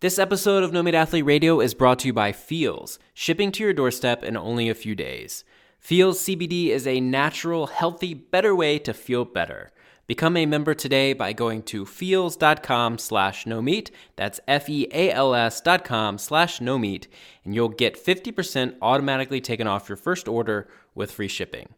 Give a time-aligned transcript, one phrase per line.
[0.00, 3.64] This episode of No Meat Athlete Radio is brought to you by Feals, shipping to
[3.64, 5.42] your doorstep in only a few days.
[5.78, 9.72] Feals CBD is a natural, healthy, better way to feel better.
[10.06, 13.90] Become a member today by going to feals.com slash no meat.
[14.16, 17.08] That's F-E-A-L-S dot com slash no meat,
[17.42, 21.70] and you'll get 50% automatically taken off your first order with free shipping.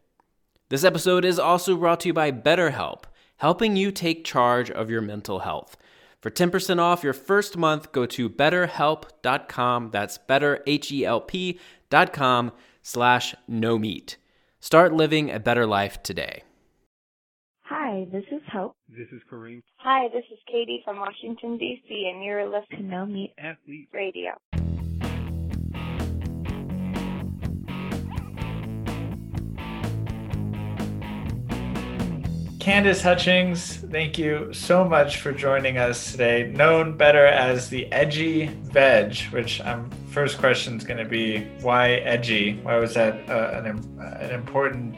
[0.67, 3.05] This episode is also brought to you by BetterHelp,
[3.37, 5.77] helping you take charge of your mental health.
[6.21, 9.91] For 10% off your first month, go to betterhelp.com.
[9.91, 11.59] That's better, H-E-L-P
[11.89, 12.51] dot com
[12.81, 14.17] slash no meat.
[14.59, 16.43] Start living a better life today.
[17.63, 18.73] Hi, this is Hope.
[18.89, 19.61] This is Kareem.
[19.77, 24.31] Hi, this is Katie from Washington, D.C., and you're listening to No Meat Athlete Radio.
[32.69, 36.51] Candice Hutchings, thank you so much for joining us today.
[36.55, 41.93] Known better as the Edgy Veg, which um, first question is going to be why
[41.93, 42.59] edgy?
[42.61, 43.65] Why was that uh, an,
[43.99, 44.95] an important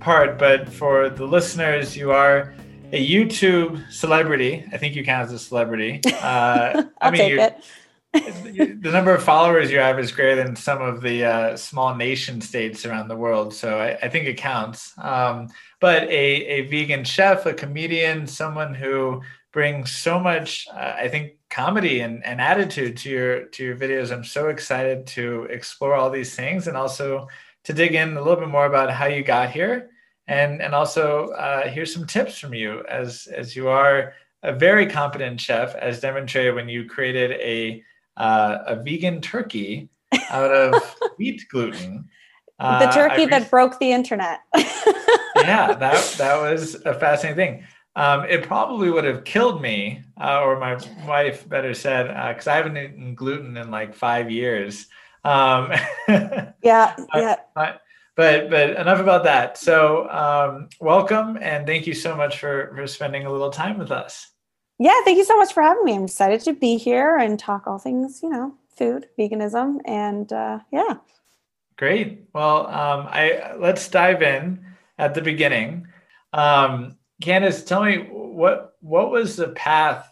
[0.00, 0.38] part?
[0.38, 2.54] But for the listeners, you are
[2.90, 4.64] a YouTube celebrity.
[4.72, 6.00] I think you count as a celebrity.
[6.22, 7.64] Uh, I'll I mean, take it
[8.12, 12.40] the number of followers you have is greater than some of the uh, small nation
[12.40, 13.54] states around the world.
[13.54, 14.94] So I, I think it counts.
[14.98, 15.48] Um,
[15.80, 21.32] but a, a vegan chef, a comedian, someone who brings so much, uh, I think,
[21.48, 24.12] comedy and, and attitude to your to your videos.
[24.12, 27.26] I'm so excited to explore all these things and also
[27.64, 29.90] to dig in a little bit more about how you got here
[30.30, 34.14] and and also uh, here's some tips from you as as you are
[34.44, 37.82] a very competent chef as demonstrated when you created a
[38.16, 39.88] uh, a vegan turkey
[40.30, 42.08] out of wheat gluten.
[42.60, 44.40] Uh, the turkey that broke the internet.
[44.54, 47.64] yeah, that that was a fascinating thing.
[47.96, 52.52] Um, it probably would have killed me, uh, or my wife better said, because uh,
[52.52, 54.86] I haven't eaten gluten in like five years.
[55.24, 55.72] Um,
[56.08, 57.36] yeah, yeah.
[57.54, 57.80] But,
[58.14, 59.56] but but enough about that.
[59.56, 63.90] So um, welcome and thank you so much for for spending a little time with
[63.90, 64.30] us.
[64.78, 65.94] Yeah, thank you so much for having me.
[65.94, 70.60] I'm excited to be here and talk all things, you know, food, veganism, and uh,
[70.70, 70.96] yeah.
[71.80, 72.24] Great.
[72.34, 74.66] Well, um, I let's dive in
[74.98, 75.86] at the beginning.
[76.30, 80.06] Um, Candice, tell me what what was the path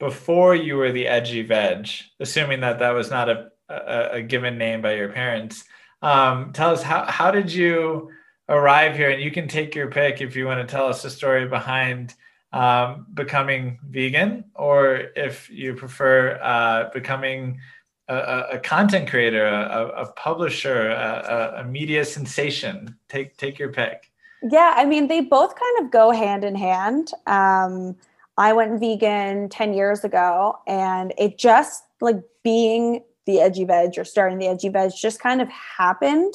[0.00, 4.56] before you were the edgy veg, assuming that that was not a, a, a given
[4.56, 5.64] name by your parents.
[6.00, 8.10] Um, tell us how how did you
[8.48, 11.10] arrive here, and you can take your pick if you want to tell us the
[11.10, 12.14] story behind
[12.54, 17.60] um, becoming vegan, or if you prefer uh, becoming
[18.12, 22.96] a, a, content creator, a, a publisher, a, a, media sensation.
[23.08, 24.10] Take take your pick.
[24.42, 27.10] Yeah, I mean, they both kind of go hand in hand.
[27.26, 27.96] Um,
[28.36, 34.04] I went vegan ten years ago, and it just like being the edgy veg or
[34.04, 36.34] starting the edgy veg just kind of happened.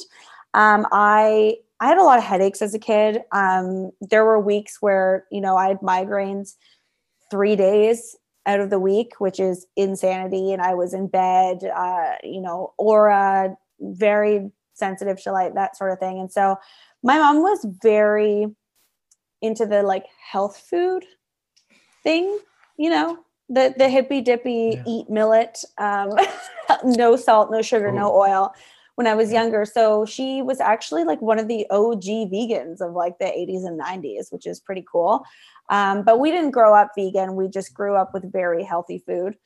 [0.54, 3.22] Um, I I had a lot of headaches as a kid.
[3.32, 6.56] Um, there were weeks where, you know, I had migraines
[7.30, 8.16] three days
[8.48, 10.52] out of the week, which is insanity.
[10.52, 15.92] And I was in bed, uh, you know, aura, very sensitive to light, that sort
[15.92, 16.18] of thing.
[16.18, 16.56] And so
[17.02, 18.46] my mom was very
[19.42, 21.04] into the like health food
[22.02, 22.38] thing,
[22.78, 23.18] you know,
[23.50, 24.82] the the hippy dippy yeah.
[24.86, 26.10] eat millet, um,
[26.84, 27.94] no salt, no sugar, oh.
[27.94, 28.54] no oil
[28.94, 29.64] when I was younger.
[29.64, 33.80] So she was actually like one of the OG vegans of like the 80s and
[33.80, 35.24] 90s, which is pretty cool.
[35.70, 37.36] Um, but we didn't grow up vegan.
[37.36, 39.36] We just grew up with very healthy food,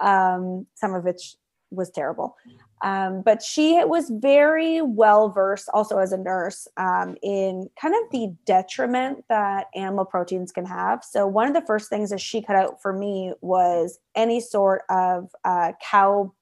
[0.00, 1.36] um, some of which
[1.70, 2.36] was terrible.
[2.82, 8.10] Um, but she was very well versed, also as a nurse, um, in kind of
[8.10, 11.02] the detriment that animal proteins can have.
[11.02, 14.82] So, one of the first things that she cut out for me was any sort
[14.90, 16.34] of uh, cow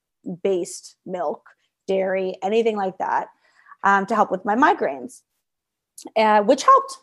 [0.43, 1.45] based milk
[1.87, 3.29] dairy, anything like that,
[3.85, 5.23] um, to help with my migraines,
[6.17, 6.99] uh, which helped.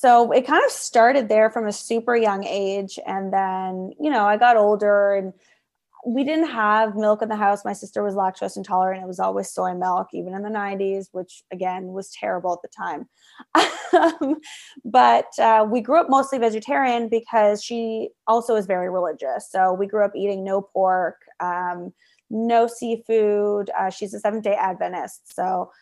[0.00, 3.00] So it kind of started there from a super young age.
[3.04, 5.32] And then, you know, I got older and
[6.06, 7.64] we didn't have milk in the house.
[7.64, 9.02] My sister was lactose intolerant.
[9.02, 12.68] It was always soy milk, even in the 90s, which again was terrible at the
[12.68, 13.08] time.
[14.22, 14.36] um,
[14.84, 19.50] but uh, we grew up mostly vegetarian because she also is very religious.
[19.50, 21.16] So we grew up eating no pork.
[21.40, 21.92] Um,
[22.30, 23.70] no seafood.
[23.76, 25.34] Uh, she's a Seventh day Adventist.
[25.34, 25.72] So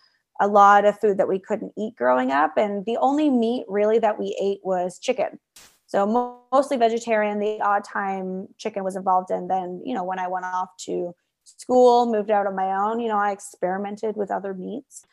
[0.41, 2.57] a lot of food that we couldn't eat growing up.
[2.57, 5.39] And the only meat really that we ate was chicken.
[5.87, 7.39] So mo- mostly vegetarian.
[7.39, 9.49] The odd time chicken was involved in.
[9.49, 13.09] Then, you know, when I went off to school, moved out on my own, you
[13.09, 15.05] know, I experimented with other meats.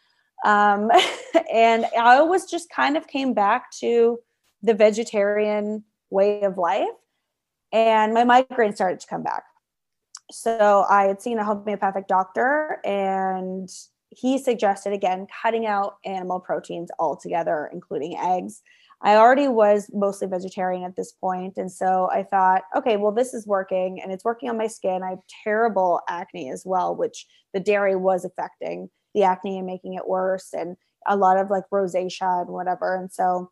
[0.46, 0.90] Um,
[1.54, 4.20] and I always just kind of came back to
[4.62, 6.88] the vegetarian way of life.
[7.72, 9.44] And my migraine started to come back
[10.34, 13.70] so I had seen a homeopathic doctor and
[14.16, 18.62] he suggested again cutting out animal proteins altogether, including eggs.
[19.02, 23.34] I already was mostly vegetarian at this point, and so I thought, okay, well, this
[23.34, 25.04] is working, and it's working on my skin.
[25.04, 29.96] I have terrible acne as well, which the dairy was affecting the acne and making
[29.96, 32.96] it worse, and a lot of like rosacea and whatever.
[32.96, 33.52] And so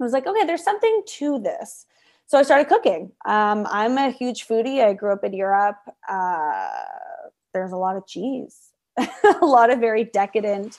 [0.00, 1.84] I was like, okay, there's something to this.
[2.26, 3.12] So I started cooking.
[3.26, 4.82] Um, I'm a huge foodie.
[4.82, 5.76] I grew up in Europe.
[6.08, 6.68] Uh,
[7.52, 8.69] there's a lot of cheese,
[9.42, 10.78] a lot of very decadent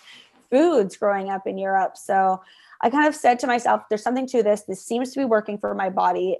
[0.49, 1.97] foods growing up in Europe.
[1.97, 2.41] So
[2.81, 4.63] I kind of said to myself, there's something to this.
[4.63, 6.37] This seems to be working for my body,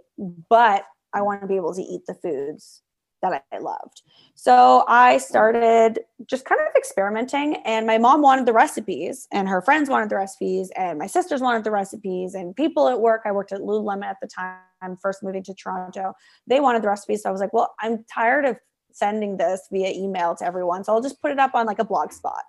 [0.49, 2.81] but I want to be able to eat the foods
[3.21, 4.01] that I loved.
[4.33, 9.61] So I started just kind of experimenting, and my mom wanted the recipes, and her
[9.61, 13.21] friends wanted the recipes, and my sisters wanted the recipes, and people at work.
[13.25, 16.13] I worked at Lululemon at the time, first moving to Toronto.
[16.47, 18.57] They wanted the recipes, so I was like, well, I'm tired of
[18.95, 21.85] sending this via email to everyone, so I'll just put it up on like a
[21.85, 22.43] blog spot.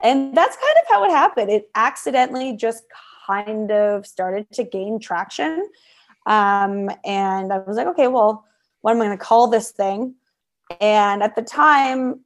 [0.00, 1.50] And that's kind of how it happened.
[1.50, 2.84] It accidentally just
[3.26, 5.68] kind of started to gain traction.
[6.26, 8.44] Um, and I was like, okay, well,
[8.82, 10.14] what am I going to call this thing?
[10.80, 12.20] And at the time,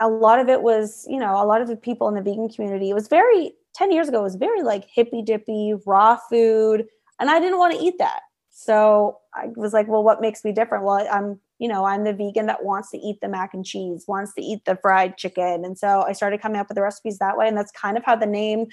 [0.00, 2.48] a lot of it was, you know, a lot of the people in the vegan
[2.48, 6.86] community, it was very, 10 years ago, it was very like hippy dippy, raw food.
[7.20, 8.20] And I didn't want to eat that.
[8.60, 10.84] So I was like, well, what makes me different?
[10.84, 14.04] Well, I'm, you know, I'm the vegan that wants to eat the mac and cheese,
[14.08, 15.64] wants to eat the fried chicken.
[15.64, 17.46] And so I started coming up with the recipes that way.
[17.46, 18.66] And that's kind of how the name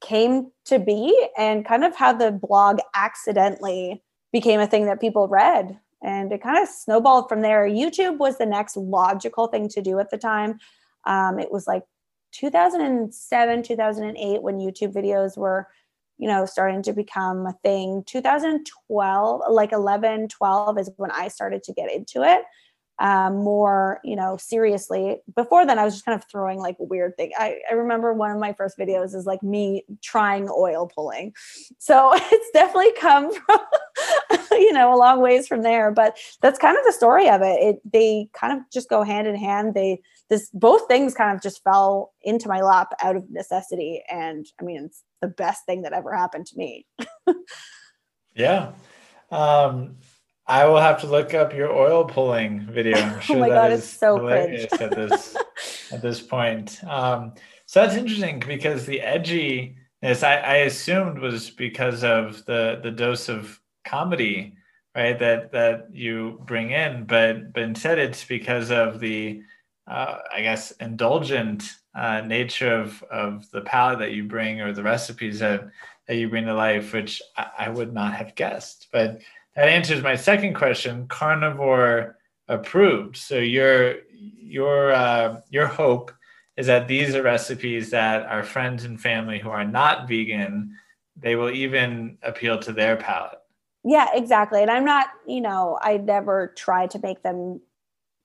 [0.00, 5.28] came to be and kind of how the blog accidentally became a thing that people
[5.28, 9.80] read and it kind of snowballed from there youtube was the next logical thing to
[9.80, 10.58] do at the time
[11.06, 11.84] um, it was like
[12.32, 15.68] 2007 2008 when youtube videos were
[16.18, 18.04] you know starting to become a thing.
[18.06, 22.42] 2012 like 11 12 is when i started to get into it
[22.98, 25.18] um, more, you know, seriously.
[25.34, 27.32] Before then, I was just kind of throwing like weird thing.
[27.36, 31.32] I, I remember one of my first videos is like me trying oil pulling.
[31.78, 33.58] So it's definitely come from,
[34.52, 35.90] you know, a long ways from there.
[35.90, 37.58] But that's kind of the story of it.
[37.60, 39.74] It they kind of just go hand in hand.
[39.74, 44.02] They this both things kind of just fell into my lap out of necessity.
[44.10, 46.86] And I mean, it's the best thing that ever happened to me.
[48.34, 48.72] yeah.
[49.30, 49.96] Um,
[50.52, 52.98] I will have to look up your oil pulling video.
[52.98, 55.34] I'm oh sure oh my God, it's so hilarious at this
[55.90, 56.84] at this point.
[56.84, 57.32] Um,
[57.64, 63.30] so that's interesting because the edginess I, I assumed was because of the the dose
[63.30, 64.54] of comedy,
[64.94, 65.18] right?
[65.18, 69.40] That that you bring in, but but instead it's because of the
[69.86, 71.64] uh, I guess indulgent
[71.94, 75.66] uh, nature of of the palette that you bring or the recipes that
[76.08, 79.22] that you bring to life, which I, I would not have guessed, but
[79.56, 81.06] that answers my second question.
[81.08, 82.16] Carnivore
[82.48, 83.16] approved.
[83.16, 86.12] So your your uh, your hope
[86.56, 90.76] is that these are recipes that our friends and family who are not vegan
[91.16, 93.38] they will even appeal to their palate.
[93.84, 94.62] Yeah exactly.
[94.62, 97.60] And i'm not you know i never try to make them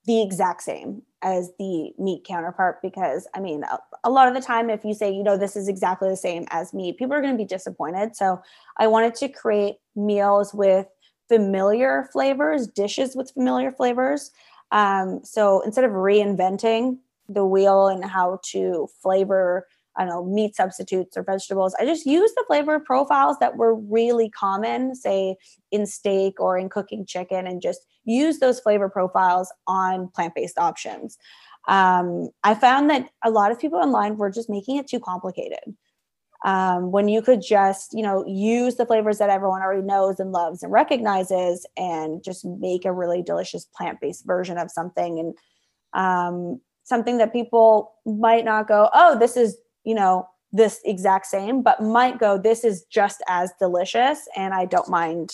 [0.04, 4.40] the exact same as the meat counterpart because i mean a, a lot of the
[4.40, 7.20] time if you say you know this is exactly the same as meat people are
[7.20, 8.16] going to be disappointed.
[8.16, 8.40] So
[8.78, 10.86] i wanted to create meals with
[11.28, 14.30] familiar flavors, dishes with familiar flavors.
[14.70, 16.98] Um, so instead of reinventing
[17.28, 22.06] the wheel and how to flavor, I don't know, meat substitutes or vegetables, I just
[22.06, 25.36] use the flavor profiles that were really common, say
[25.70, 30.58] in steak or in cooking chicken, and just use those flavor profiles on plant based
[30.58, 31.18] options.
[31.66, 35.76] Um, I found that a lot of people online were just making it too complicated
[36.44, 40.32] um, when you could just you know use the flavors that everyone already knows and
[40.32, 45.18] loves and recognizes and just make a really delicious plant-based version of something.
[45.18, 45.34] And
[45.94, 51.62] um, something that people might not go oh this is you know this exact same
[51.62, 55.30] but might go this is just as delicious and i don't mind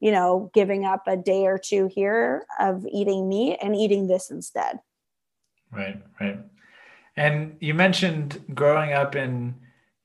[0.00, 4.30] you know giving up a day or two here of eating meat and eating this
[4.30, 4.78] instead.
[5.72, 6.38] Right right.
[7.16, 9.54] And you mentioned growing up in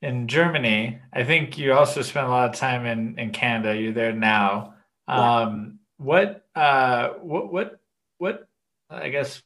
[0.01, 1.00] in Germany.
[1.13, 3.79] I think you also spent a lot of time in, in Canada.
[3.79, 4.75] You're there now.
[5.08, 5.41] Yeah.
[5.41, 7.79] Um, what, uh, what, what,
[8.17, 8.48] what,
[8.89, 9.41] I guess,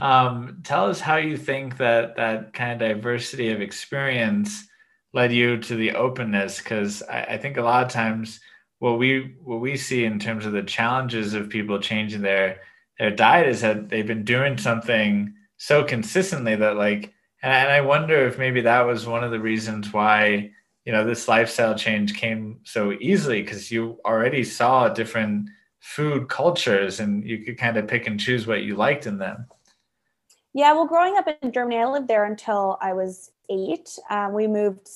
[0.00, 4.66] um, tell us how you think that that kind of diversity of experience
[5.12, 6.60] led you to the openness.
[6.60, 8.40] Cause I, I think a lot of times
[8.80, 12.60] what we, what we see in terms of the challenges of people changing their,
[12.98, 17.13] their diet is that they've been doing something so consistently that like
[17.44, 20.50] and, and I wonder if maybe that was one of the reasons why
[20.84, 25.48] you know this lifestyle change came so easily because you already saw different
[25.80, 29.46] food cultures and you could kind of pick and choose what you liked in them.
[30.54, 33.98] Yeah, well, growing up in Germany, I lived there until I was eight.
[34.08, 34.88] Um, we moved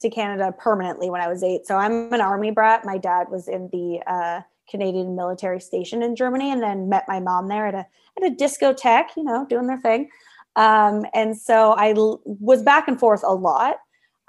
[0.00, 1.66] to Canada permanently when I was eight.
[1.66, 2.84] So I'm an army brat.
[2.84, 7.18] My dad was in the uh, Canadian military station in Germany, and then met my
[7.18, 7.86] mom there at a
[8.18, 10.10] at a discotheque, you know, doing their thing.
[10.56, 13.76] Um, and so I l- was back and forth a lot.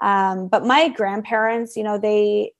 [0.00, 2.52] Um, but my grandparents, you know, they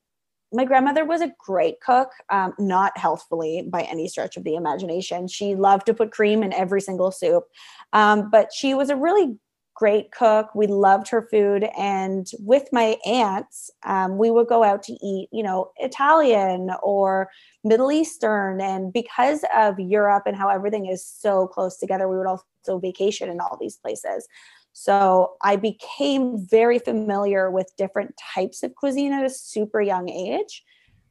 [0.51, 5.29] my grandmother was a great cook, um, not healthfully by any stretch of the imagination.
[5.29, 7.45] She loved to put cream in every single soup,
[7.93, 9.37] um, but she was a really
[9.79, 10.53] great cook.
[10.57, 11.69] We loved her food.
[11.79, 17.31] And with my aunts, um, we would go out to eat, you know, Italian or
[17.63, 18.61] Middle Eastern.
[18.61, 23.31] And because of Europe and how everything is so close together, we would also vacation
[23.31, 24.27] in all these places.
[24.73, 30.65] So I became very familiar with different types of cuisine at a super young age.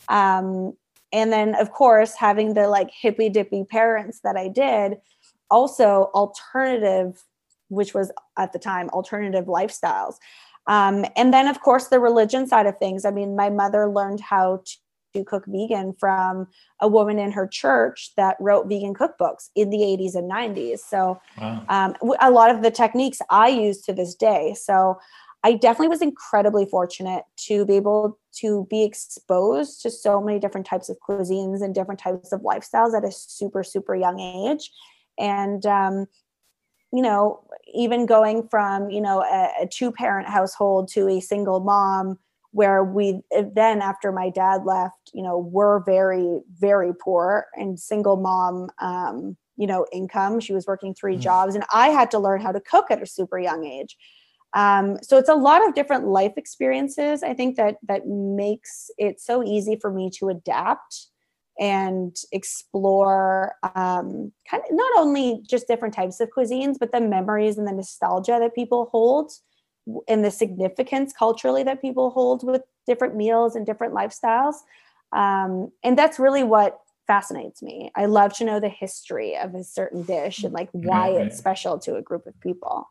[0.09, 0.73] Um,
[1.13, 4.97] and then, of course, having the like hippy dippy parents that I did,
[5.49, 7.23] also alternative,
[7.69, 10.15] which was at the time alternative lifestyles.
[10.67, 13.05] Um, and then, of course, the religion side of things.
[13.05, 14.63] I mean, my mother learned how
[15.13, 16.47] to cook vegan from
[16.81, 20.79] a woman in her church that wrote vegan cookbooks in the 80s and 90s.
[20.79, 21.63] So wow.
[21.69, 24.53] um, a lot of the techniques I use to this day.
[24.59, 24.99] So
[25.43, 30.67] I definitely was incredibly fortunate to be able to be exposed to so many different
[30.67, 34.71] types of cuisines and different types of lifestyles at a super, super young age.
[35.17, 36.07] And, um,
[36.93, 41.59] you know, even going from, you know, a, a two parent household to a single
[41.59, 42.17] mom
[42.51, 47.79] where we eh, then after my dad left you know were very very poor and
[47.79, 51.19] single mom um, you know income she was working 3 mm.
[51.19, 53.95] jobs and i had to learn how to cook at a super young age
[54.53, 59.19] um, so it's a lot of different life experiences i think that that makes it
[59.19, 61.07] so easy for me to adapt
[61.59, 67.57] and explore um, kind of not only just different types of cuisines but the memories
[67.57, 69.31] and the nostalgia that people hold
[70.07, 74.55] and the significance culturally that people hold with different meals and different lifestyles.
[75.13, 77.91] Um, and that's really what fascinates me.
[77.95, 81.27] I love to know the history of a certain dish and like why right.
[81.27, 82.89] it's special to a group of people.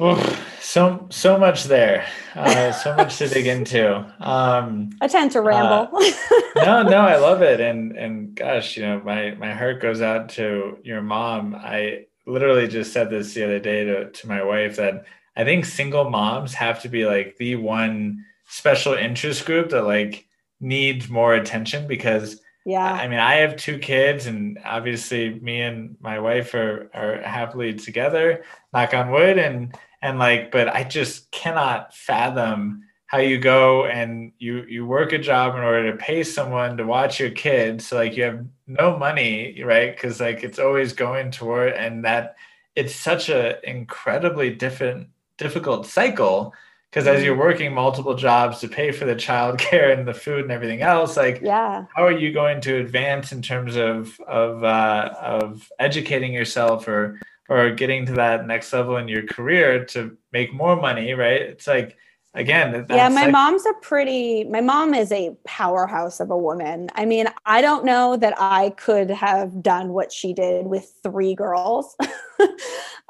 [0.00, 3.96] Oh, so so much there, uh, so much to dig into.
[4.20, 5.96] Um, I tend to ramble.
[5.96, 6.10] Uh,
[6.56, 10.28] no, no, I love it, and and gosh, you know, my my heart goes out
[10.30, 11.54] to your mom.
[11.56, 15.64] I literally just said this the other day to, to my wife that I think
[15.64, 20.26] single moms have to be like the one special interest group that like
[20.60, 25.96] needs more attention because yeah i mean i have two kids and obviously me and
[26.00, 31.30] my wife are are happily together knock on wood and and like but i just
[31.30, 36.22] cannot fathom how you go and you you work a job in order to pay
[36.22, 37.86] someone to watch your kids.
[37.86, 39.96] So like you have no money right?
[39.96, 42.36] Because like it's always going toward and that
[42.76, 46.52] it's such a incredibly different difficult cycle.
[46.90, 47.42] Because as you're mm-hmm.
[47.42, 51.40] working multiple jobs to pay for the childcare and the food and everything else like
[51.42, 51.86] yeah.
[51.96, 57.18] how are you going to advance in terms of of uh, of educating yourself or
[57.48, 61.42] or getting to that next level in your career to make more money right?
[61.42, 61.96] It's like
[62.34, 66.88] again yeah my like- mom's a pretty my mom is a powerhouse of a woman.
[66.94, 71.34] I mean i don't know that i could have done what she did with three
[71.34, 71.96] girls.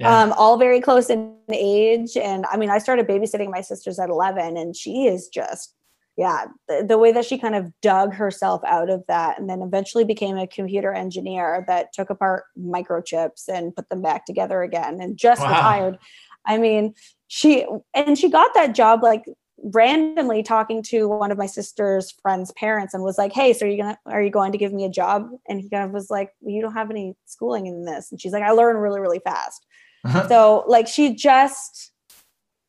[0.01, 0.23] Yeah.
[0.23, 2.17] um, all very close in age.
[2.17, 5.75] And i mean i started babysitting my sisters at 11 and she is just
[6.19, 9.63] yeah the, the way that she kind of dug herself out of that and then
[9.63, 15.01] eventually became a computer engineer that took apart microchips and put them back together again
[15.01, 15.49] and just wow.
[15.49, 15.99] retired
[16.45, 16.93] i mean
[17.29, 19.25] she and she got that job like
[19.65, 23.69] randomly talking to one of my sister's friends parents and was like hey so are
[23.69, 26.11] you gonna are you going to give me a job and he kind of was
[26.11, 29.01] like well, you don't have any schooling in this and she's like i learn really
[29.01, 29.67] really fast
[30.05, 30.29] uh-huh.
[30.29, 31.93] so like she just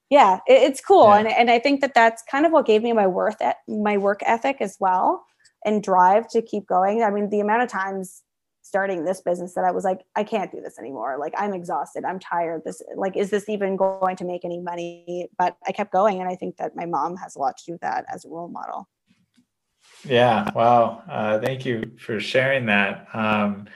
[0.10, 1.18] yeah it, it's cool yeah.
[1.18, 3.98] and, and i think that that's kind of what gave me my worth at my
[3.98, 5.24] work ethic as well
[5.66, 8.24] and drive to keep going i mean the amount of times
[8.70, 11.18] starting this business that I was like, I can't do this anymore.
[11.20, 12.06] Like I'm exhausted.
[12.06, 12.62] I'm tired.
[12.64, 15.28] This like, is this even going to make any money?
[15.38, 16.22] But I kept going.
[16.22, 18.30] And I think that my mom has a lot to do with that as a
[18.30, 18.88] role model.
[20.06, 20.50] Yeah.
[20.54, 21.04] Wow.
[21.10, 23.08] Uh, thank you for sharing that.
[23.14, 23.68] Um,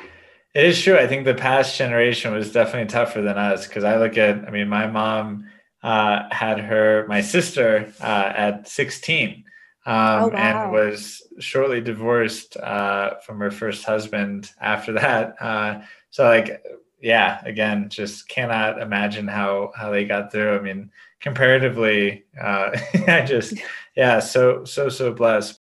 [0.54, 0.98] it is true.
[0.98, 4.52] I think the past generation was definitely tougher than us because I look at, I
[4.52, 5.50] mean, my mom
[5.84, 9.44] uh, had her, my sister uh, at 16
[9.86, 10.32] um, oh, wow.
[10.34, 15.36] and was shortly divorced uh, from her first husband after that.
[15.44, 16.63] Uh, so like,
[17.02, 20.56] yeah, again, just cannot imagine how how they got through.
[20.58, 22.70] I mean, comparatively, uh,
[23.08, 23.56] I just
[23.96, 25.60] yeah, so so so blessed.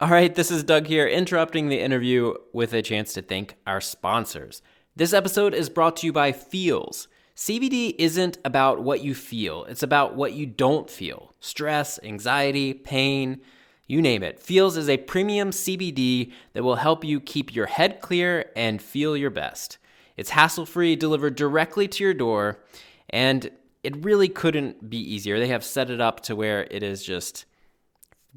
[0.00, 3.80] All right, this is Doug here, interrupting the interview with a chance to thank our
[3.80, 4.62] sponsors.
[4.96, 7.06] This episode is brought to you by Feals.
[7.36, 13.40] CBD isn't about what you feel, it's about what you don't feel stress, anxiety, pain,
[13.86, 14.38] you name it.
[14.38, 19.16] Feals is a premium CBD that will help you keep your head clear and feel
[19.16, 19.78] your best.
[20.16, 22.60] It's hassle free, delivered directly to your door,
[23.08, 23.50] and
[23.82, 25.38] it really couldn't be easier.
[25.38, 27.46] They have set it up to where it is just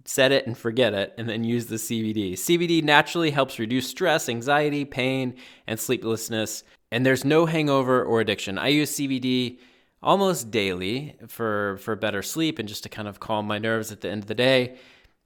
[0.05, 2.33] set it and forget it, and then use the CBD.
[2.33, 5.35] CBD naturally helps reduce stress, anxiety, pain,
[5.67, 8.59] and sleeplessness, and there's no hangover or addiction.
[8.59, 9.57] I use CBD
[10.03, 14.01] almost daily for for better sleep and just to kind of calm my nerves at
[14.01, 14.77] the end of the day.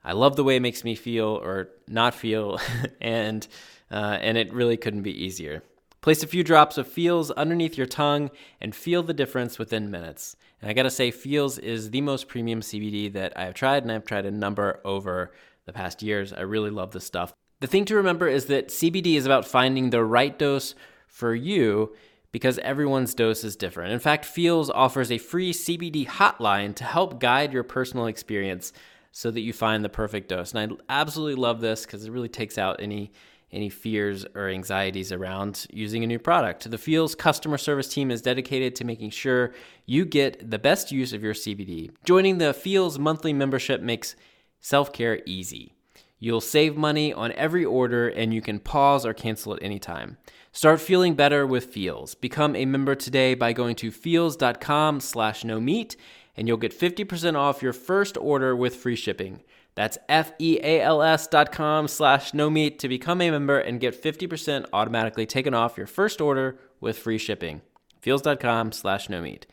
[0.02, 2.62] I love the way it makes me feel or not feel,
[3.02, 3.46] and
[3.92, 5.62] uh, and it really couldn't be easier.
[6.00, 8.32] Place a few drops of Feals underneath your tongue
[8.62, 10.38] and feel the difference within minutes.
[10.62, 13.92] And I gotta say, Feals is the most premium CBD that I have tried, and
[13.92, 15.34] I've tried a number over
[15.66, 16.32] the past years.
[16.32, 17.34] I really love this stuff.
[17.60, 20.74] The thing to remember is that CBD is about finding the right dose
[21.18, 21.96] for you
[22.32, 23.92] because everyone's dose is different.
[23.92, 28.72] In fact, Feals offers a free CBD hotline to help guide your personal experience
[29.12, 30.54] so that you find the perfect dose.
[30.54, 33.12] And I absolutely love this because it really takes out any
[33.50, 36.70] any fears or anxieties around using a new product.
[36.70, 39.54] The Feals customer service team is dedicated to making sure
[39.86, 41.92] you get the best use of your CBD.
[42.04, 44.18] Joining the Feals monthly membership makes
[44.60, 45.74] self care easy.
[46.20, 50.18] You'll save money on every order and you can pause or cancel at any time.
[50.58, 52.16] Start feeling better with Feals.
[52.16, 55.96] Become a member today by going to feals.com slash no meat
[56.36, 59.44] and you'll get 50% off your first order with free shipping.
[59.76, 65.28] That's F-E-A-L-S dot com slash no meat to become a member and get 50% automatically
[65.28, 67.62] taken off your first order with free shipping.
[68.02, 69.46] Feals.com slash no meat.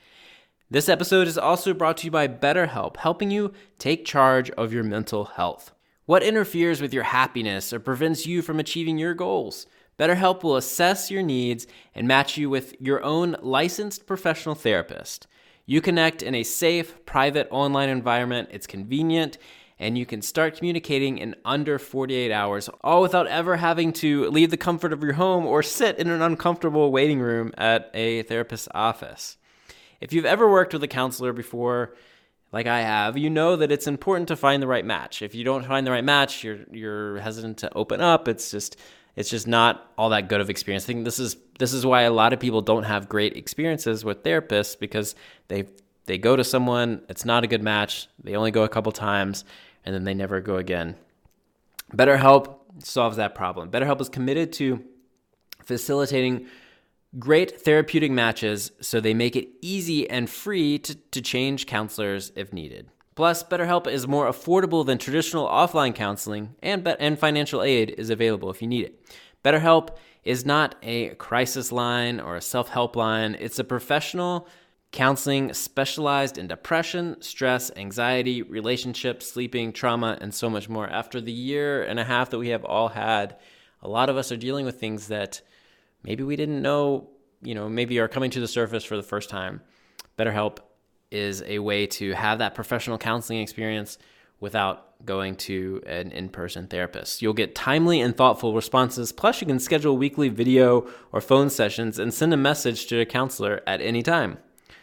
[0.70, 4.84] This episode is also brought to you by BetterHelp, helping you take charge of your
[4.84, 5.74] mental health.
[6.06, 9.66] What interferes with your happiness or prevents you from achieving your goals?
[9.98, 15.26] BetterHelp will assess your needs and match you with your own licensed professional therapist.
[15.66, 18.48] You connect in a safe, private online environment.
[18.52, 19.38] It's convenient
[19.78, 24.50] and you can start communicating in under 48 hours, all without ever having to leave
[24.50, 28.68] the comfort of your home or sit in an uncomfortable waiting room at a therapist's
[28.72, 29.36] office.
[30.00, 31.94] If you've ever worked with a counselor before,
[32.52, 35.22] like I have, you know that it's important to find the right match.
[35.22, 38.28] If you don't find the right match, you're you're hesitant to open up.
[38.28, 38.76] It's just
[39.16, 40.84] it's just not all that good of experience.
[40.84, 44.04] I think this is this is why a lot of people don't have great experiences
[44.04, 45.14] with therapists because
[45.48, 45.64] they
[46.06, 48.08] they go to someone, it's not a good match.
[48.22, 49.44] They only go a couple times
[49.84, 50.96] and then they never go again.
[51.94, 53.70] BetterHelp solves that problem.
[53.70, 54.84] BetterHelp is committed to
[55.62, 56.46] facilitating
[57.18, 62.52] great therapeutic matches so they make it easy and free to, to change counselors if
[62.52, 62.90] needed.
[63.14, 68.50] Plus, BetterHelp is more affordable than traditional offline counseling, and, and financial aid is available
[68.50, 69.00] if you need it.
[69.44, 69.90] BetterHelp
[70.24, 74.48] is not a crisis line or a self help line, it's a professional
[74.90, 80.88] counseling specialized in depression, stress, anxiety, relationships, sleeping, trauma, and so much more.
[80.88, 83.36] After the year and a half that we have all had,
[83.82, 85.40] a lot of us are dealing with things that
[86.04, 87.10] maybe we didn't know,
[87.42, 89.62] you know, maybe are coming to the surface for the first time.
[90.16, 90.58] BetterHelp
[91.14, 93.98] is a way to have that professional counseling experience
[94.40, 97.22] without going to an in person therapist.
[97.22, 101.98] You'll get timely and thoughtful responses, plus, you can schedule weekly video or phone sessions
[101.98, 104.38] and send a message to a counselor at any time.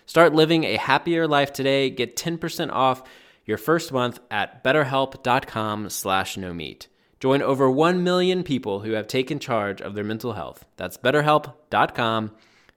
[0.05, 1.89] Start living a happier life today.
[1.89, 3.03] Get 10% off
[3.45, 6.87] your first month at betterhelp.com slash no meat.
[7.19, 10.65] Join over 1 million people who have taken charge of their mental health.
[10.77, 12.31] That's betterhelp.com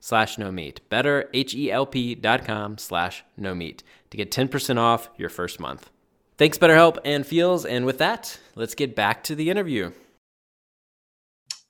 [0.04, 0.82] slash no meat.
[0.90, 5.88] Better, H-E-L-P dot com slash no meat to get 10% off your first month.
[6.36, 7.64] Thanks, BetterHelp and Feals.
[7.64, 9.92] And with that, let's get back to the interview.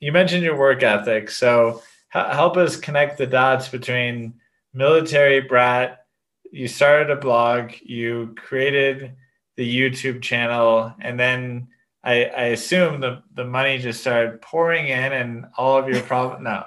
[0.01, 1.31] You mentioned your work ethic.
[1.31, 4.35] So help us connect the dots between
[4.73, 6.05] military brat.
[6.51, 9.13] You started a blog, you created
[9.57, 11.69] the YouTube channel, and then
[12.03, 16.43] I, I assume the, the money just started pouring in and all of your problems.
[16.43, 16.65] no.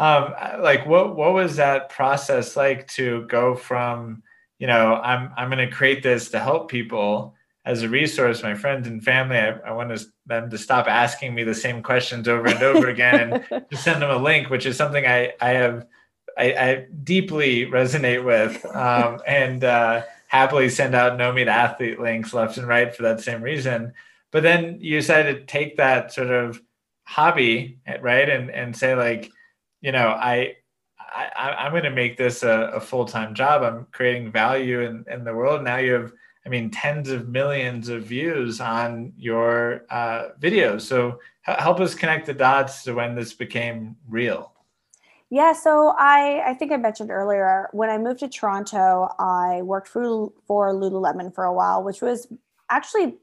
[0.00, 4.22] Um, like what what was that process like to go from,
[4.58, 7.34] you know, I'm I'm gonna create this to help people
[7.64, 11.34] as a resource, my friends and family, I, I want to, them to stop asking
[11.34, 14.66] me the same questions over and over again and to send them a link, which
[14.66, 15.86] is something I, I have
[16.38, 22.32] I, I deeply resonate with, um, and uh, happily send out no meat athlete links
[22.32, 23.92] left and right for that same reason.
[24.30, 26.62] But then you decided to take that sort of
[27.04, 29.30] hobby, right, and and say like,
[29.80, 30.56] you know, I,
[30.98, 33.62] I I'm going to make this a, a full time job.
[33.62, 35.64] I'm creating value in in the world.
[35.64, 36.12] Now you have
[36.44, 40.82] I mean, tens of millions of views on your uh, videos.
[40.82, 44.52] So help us connect the dots to when this became real.
[45.28, 49.86] Yeah, so I I think I mentioned earlier when I moved to Toronto, I worked
[49.86, 52.26] for for Lululemon for a while, which was
[52.68, 53.18] actually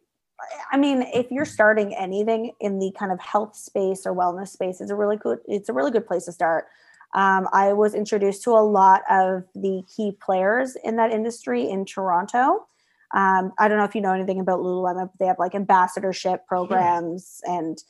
[0.72, 4.82] I mean, if you're starting anything in the kind of health space or wellness space,
[4.82, 6.66] it's a really good it's a really good place to start.
[7.14, 11.86] Um, I was introduced to a lot of the key players in that industry in
[11.86, 12.68] Toronto.
[13.14, 16.46] Um, I don't know if you know anything about Lululemon, but they have like ambassadorship
[16.46, 17.82] programs and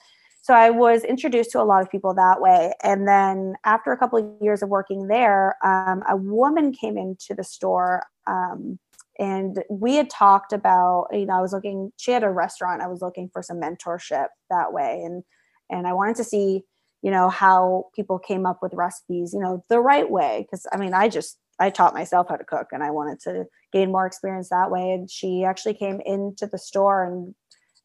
[0.47, 2.71] so I was introduced to a lot of people that way.
[2.81, 7.33] And then after a couple of years of working there, um, a woman came into
[7.36, 8.79] the store um,
[9.19, 12.82] and we had talked about, you know, I was looking, she had a restaurant.
[12.82, 15.01] I was looking for some mentorship that way.
[15.03, 15.23] And,
[15.69, 16.62] and I wanted to see,
[17.01, 20.45] you know, how people came up with recipes, you know, the right way.
[20.49, 23.45] Cause I mean, I just, I taught myself how to cook and I wanted to
[23.73, 24.91] gain more experience that way.
[24.91, 27.34] And she actually came into the store and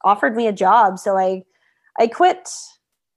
[0.04, 0.98] offered me a job.
[0.98, 1.44] So I,
[1.98, 2.48] I quit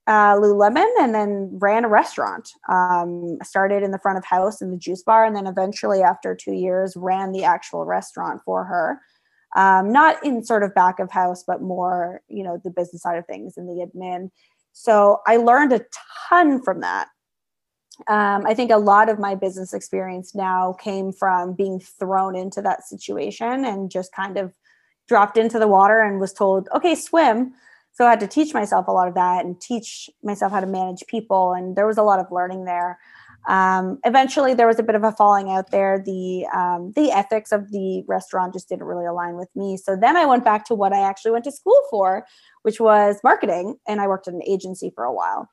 [0.06, 2.50] uh, Lululemon and then ran a restaurant.
[2.68, 6.34] Um, started in the front of house in the juice bar, and then eventually, after
[6.34, 9.00] two years, ran the actual restaurant for her.
[9.56, 13.16] Um, not in sort of back of house, but more, you know, the business side
[13.18, 14.30] of things and the admin.
[14.72, 15.84] So I learned a
[16.28, 17.08] ton from that.
[18.08, 22.60] Um, I think a lot of my business experience now came from being thrown into
[22.62, 24.52] that situation and just kind of
[25.08, 27.54] dropped into the water and was told, okay, swim
[27.96, 30.66] so I had to teach myself a lot of that and teach myself how to
[30.66, 31.54] manage people.
[31.54, 32.98] And there was a lot of learning there.
[33.48, 36.02] Um, eventually, there was a bit of a falling out there.
[36.04, 39.78] The um, the ethics of the restaurant just didn't really align with me.
[39.78, 42.26] So then I went back to what I actually went to school for,
[42.62, 45.48] which was marketing, and I worked at an agency for a while.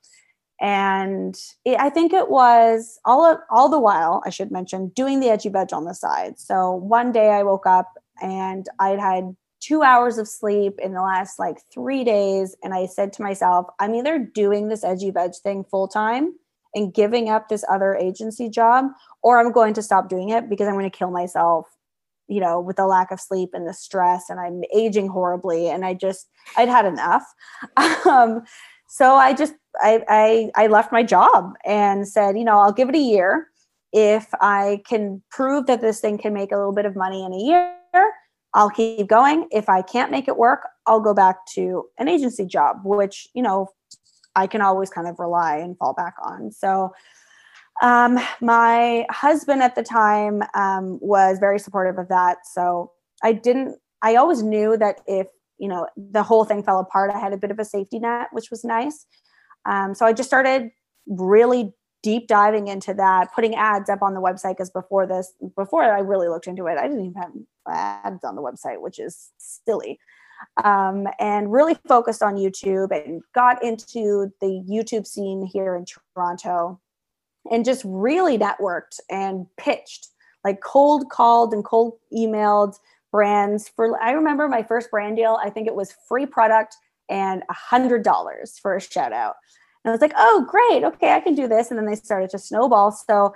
[0.59, 5.21] And it, I think it was all of, all the while I should mention doing
[5.21, 6.39] the edgy veg on the side.
[6.39, 7.89] So one day I woke up
[8.21, 12.55] and I'd had two hours of sleep in the last like three days.
[12.63, 16.33] And I said to myself, I'm either doing this edgy veg thing full time
[16.75, 18.85] and giving up this other agency job,
[19.21, 21.67] or I'm going to stop doing it because I'm going to kill myself,
[22.27, 24.29] you know, with the lack of sleep and the stress.
[24.29, 25.69] And I'm aging horribly.
[25.69, 27.23] And I just, I'd had enough.
[28.05, 28.41] um,
[28.89, 32.89] so I just, I, I, I left my job and said, you know, I'll give
[32.89, 33.47] it a year.
[33.91, 37.31] If I can prove that this thing can make a little bit of money in
[37.31, 37.77] a year,
[38.53, 39.47] I'll keep going.
[39.51, 43.41] If I can't make it work, I'll go back to an agency job, which, you
[43.41, 43.69] know,
[44.35, 46.51] I can always kind of rely and fall back on.
[46.51, 46.93] So,
[47.81, 52.37] um, my husband at the time um, was very supportive of that.
[52.51, 52.91] So,
[53.23, 57.19] I didn't, I always knew that if, you know, the whole thing fell apart, I
[57.19, 59.05] had a bit of a safety net, which was nice.
[59.65, 60.69] Um, so, I just started
[61.07, 65.83] really deep diving into that, putting ads up on the website because before this, before
[65.83, 67.31] I really looked into it, I didn't even have
[67.67, 69.99] ads on the website, which is silly.
[70.63, 76.81] Um, and really focused on YouTube and got into the YouTube scene here in Toronto
[77.49, 80.09] and just really networked and pitched,
[80.43, 82.75] like cold called and cold emailed
[83.11, 86.75] brands for I remember my first brand deal, I think it was free product
[87.09, 89.35] and a hundred dollars for a shout out.
[89.83, 90.83] And I was like, oh, great.
[90.83, 91.69] Okay, I can do this.
[91.69, 92.91] And then they started to snowball.
[92.91, 93.33] So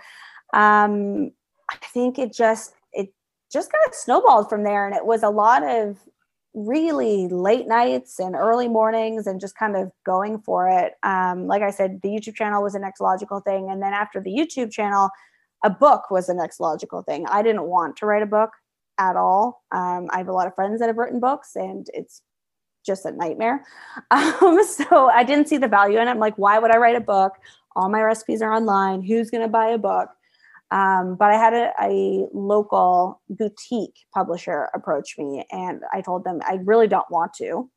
[0.54, 1.32] um,
[1.70, 3.14] I think it just, it
[3.52, 4.86] just kind of snowballed from there.
[4.86, 5.98] And it was a lot of
[6.54, 10.94] really late nights and early mornings and just kind of going for it.
[11.04, 13.70] Um, like I said, the YouTube channel was the next logical thing.
[13.70, 15.10] And then after the YouTube channel,
[15.64, 17.26] a book was the next logical thing.
[17.28, 18.52] I didn't want to write a book
[18.98, 19.64] at all.
[19.72, 22.22] Um, I have a lot of friends that have written books, and it's
[22.88, 23.64] just a nightmare.
[24.10, 26.12] Um, so I didn't see the value in it.
[26.12, 27.34] I'm like, why would I write a book?
[27.76, 29.02] All my recipes are online.
[29.02, 30.10] Who's going to buy a book?
[30.72, 36.42] Um, but I had a, a, local boutique publisher approach me, and I told them
[36.46, 37.70] I really don't want to.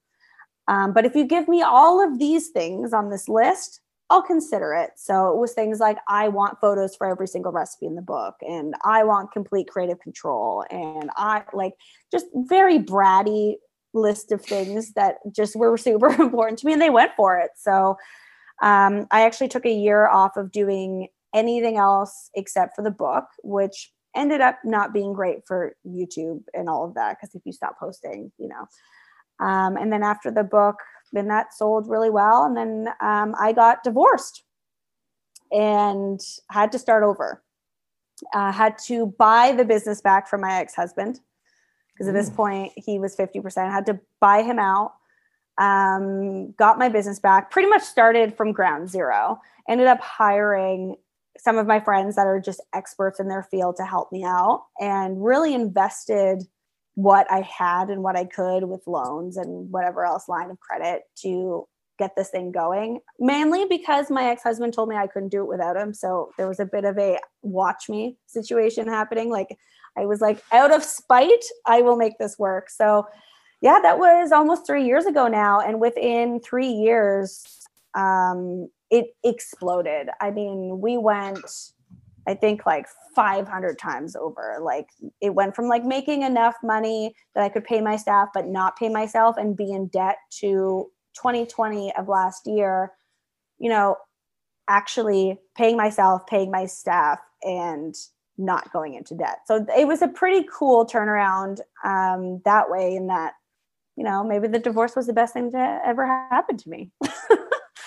[0.66, 4.74] Um, but if you give me all of these things on this list, I'll consider
[4.74, 4.90] it.
[4.96, 8.34] So it was things like I want photos for every single recipe in the book,
[8.40, 11.74] and I want complete creative control, and I like
[12.10, 13.54] just very bratty
[13.92, 17.50] list of things that just were super important to me and they went for it.
[17.56, 17.96] So
[18.62, 23.24] um, i actually took a year off of doing anything else except for the book
[23.42, 27.52] which ended up not being great for youtube and all of that because if you
[27.52, 28.66] stop posting you know.
[29.44, 30.76] Um, and then after the book
[31.12, 34.44] then that sold really well and then um, i got divorced
[35.52, 37.42] and had to start over.
[38.34, 41.20] Uh, had to buy the business back from my ex-husband
[42.00, 42.36] because at this mm.
[42.36, 43.58] point he was 50%.
[43.58, 44.94] I had to buy him out.
[45.58, 49.38] Um, got my business back, pretty much started from ground zero.
[49.68, 50.96] Ended up hiring
[51.36, 54.64] some of my friends that are just experts in their field to help me out
[54.80, 56.42] and really invested
[56.94, 61.02] what I had and what I could with loans and whatever else line of credit
[61.16, 63.00] to get this thing going.
[63.18, 65.92] Mainly because my ex husband told me I couldn't do it without him.
[65.92, 69.28] So there was a bit of a watch me situation happening.
[69.30, 69.58] Like
[69.96, 72.70] I was like, out of spite, I will make this work.
[72.70, 73.06] So
[73.60, 75.60] yeah, that was almost three years ago now.
[75.60, 77.44] And within three years,
[77.94, 80.08] um, it exploded.
[80.20, 81.44] I mean, we went,
[82.26, 84.58] I think, like 500 times over.
[84.62, 84.86] Like
[85.20, 88.76] it went from like making enough money that I could pay my staff, but not
[88.76, 92.92] pay myself and be in debt to 2020 of last year,
[93.58, 93.96] you know,
[94.68, 97.94] actually paying myself, paying my staff, and
[98.40, 99.40] not going into debt.
[99.46, 103.34] So it was a pretty cool turnaround um, that way, in that,
[103.96, 106.90] you know, maybe the divorce was the best thing to ever happen to me.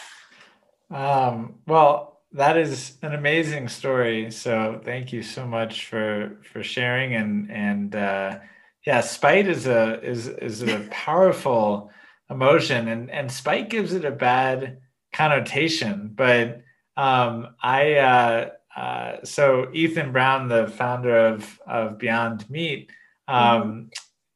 [0.91, 4.31] um, well, that is an amazing story.
[4.31, 8.39] So thank you so much for for sharing and and uh,
[8.85, 11.91] yeah, spite is a is is a powerful
[12.29, 14.79] emotion and and spite gives it a bad
[15.13, 16.61] connotation but
[16.97, 22.91] um i uh, uh so ethan brown the founder of of beyond meat
[23.27, 23.85] um mm-hmm.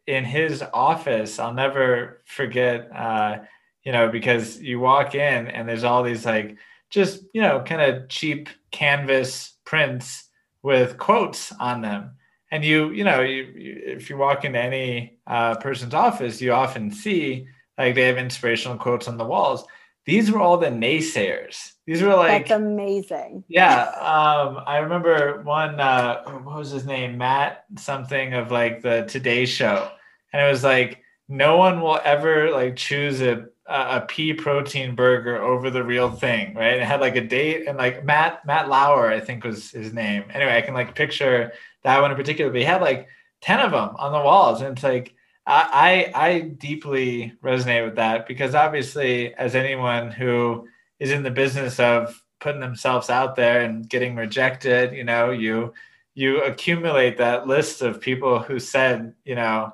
[0.08, 3.38] in his office i'll never forget uh
[3.84, 6.58] you know because you walk in and there's all these like
[6.90, 10.26] just you know kind of cheap canvas prints
[10.64, 12.12] with quotes on them
[12.52, 16.52] and you you know you, you if you walk into any uh, person's office you
[16.52, 17.48] often see
[17.78, 19.66] like they have inspirational quotes on the walls.
[20.08, 21.74] These were all the naysayers.
[21.86, 23.44] These were like That's amazing.
[23.50, 23.84] Yeah.
[23.90, 27.18] Um, I remember one uh what was his name?
[27.18, 29.92] Matt something of like the Today Show.
[30.32, 35.44] And it was like no one will ever like choose a a pea protein burger
[35.44, 36.72] over the real thing, right?
[36.72, 39.92] And it had like a date and like Matt Matt Lauer, I think was his
[39.92, 40.24] name.
[40.34, 41.52] Anyway, I can like picture
[41.84, 42.50] that one in particular.
[42.50, 43.10] But he had like
[43.42, 44.62] 10 of them on the walls.
[44.62, 45.16] And it's like
[45.50, 50.68] I, I deeply resonate with that because obviously, as anyone who
[51.00, 55.74] is in the business of putting themselves out there and getting rejected, you know, you
[56.16, 59.72] you accumulate that list of people who said, you know,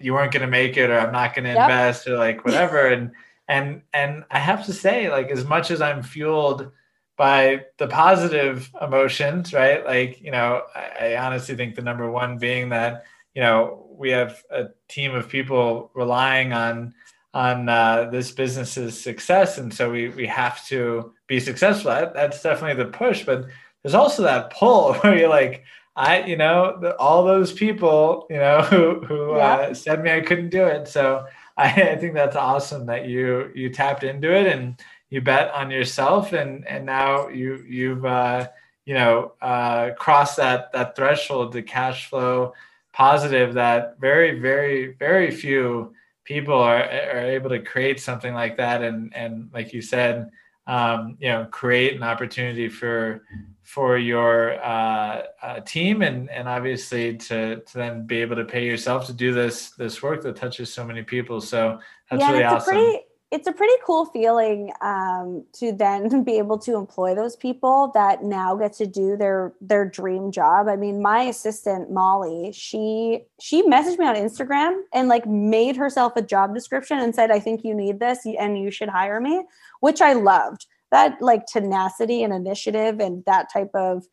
[0.00, 1.70] you weren't going to make it or I'm not going to yep.
[1.70, 3.12] invest or like whatever and
[3.48, 6.72] and and I have to say like as much as I'm fueled
[7.16, 9.84] by the positive emotions, right?
[9.84, 14.10] Like, you know, I, I honestly think the number one being that you know we
[14.10, 16.94] have a team of people relying on
[17.32, 19.58] on uh, this business's success.
[19.58, 21.90] And so we we have to be successful.
[21.90, 23.46] That, that's definitely the push but
[23.84, 25.64] there's also that pull where you're like
[25.96, 29.54] i you know the, all those people you know who who yeah.
[29.54, 30.88] uh, said me i couldn't do it.
[30.88, 31.24] So
[31.56, 34.80] I, I think that's awesome that you you tapped into it and
[35.10, 38.48] you bet on yourself and and now you you've uh,
[38.84, 42.54] you know uh, crossed that that threshold to cash flow
[42.94, 45.92] positive that very, very, very few
[46.24, 48.82] people are, are able to create something like that.
[48.82, 50.30] And, and like you said,
[50.66, 53.22] um, you know, create an opportunity for,
[53.62, 58.64] for your uh, uh, team and, and obviously to, to then be able to pay
[58.64, 61.40] yourself to do this, this work that touches so many people.
[61.40, 61.80] So
[62.10, 62.74] that's yeah, really awesome.
[62.74, 63.00] Pretty-
[63.34, 68.22] it's a pretty cool feeling um, to then be able to employ those people that
[68.22, 70.68] now get to do their their dream job.
[70.68, 76.12] I mean, my assistant Molly, she she messaged me on Instagram and like made herself
[76.14, 79.44] a job description and said, "I think you need this and you should hire me,"
[79.80, 80.66] which I loved.
[80.92, 84.04] That like tenacity and initiative and that type of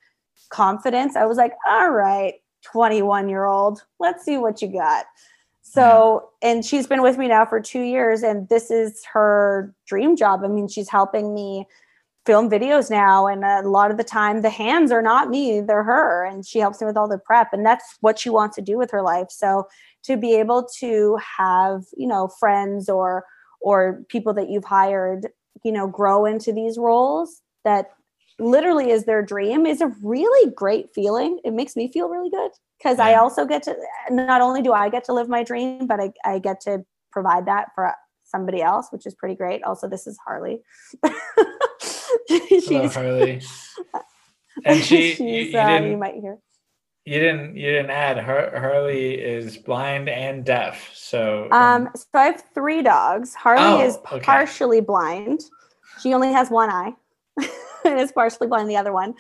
[0.50, 1.16] confidence.
[1.16, 5.06] I was like, "All right, 21 year old, let's see what you got."
[5.74, 10.18] So, and she's been with me now for two years, and this is her dream
[10.18, 10.42] job.
[10.44, 11.66] I mean, she's helping me
[12.26, 15.86] film videos now, and a lot of the time, the hands are not me, they're
[15.86, 18.62] her, and she helps me with all the prep, and that's what she wants to
[18.62, 19.28] do with her life.
[19.30, 19.66] So,
[20.04, 23.24] to be able to have, you know, friends or
[23.62, 25.28] or people that you've hired,
[25.64, 27.92] you know, grow into these roles that
[28.41, 31.39] literally is their dream is a really great feeling.
[31.43, 33.06] It makes me feel really good because yeah.
[33.06, 33.75] I also get to
[34.10, 37.45] not only do I get to live my dream, but I, I get to provide
[37.45, 39.63] that for somebody else, which is pretty great.
[39.63, 40.62] Also, this is Harley.
[42.27, 43.41] she's Hello, Harley.
[44.65, 46.38] And she, you, you, uh, you, might hear.
[47.06, 48.17] You didn't, you didn't add.
[48.17, 50.91] Her, Harley is blind and deaf.
[50.93, 53.34] So, um, so I have three dogs.
[53.34, 54.86] Harley oh, is partially okay.
[54.86, 55.39] blind.
[56.01, 56.93] She only has one eye,
[57.86, 58.70] and is partially blind.
[58.70, 59.13] The other one,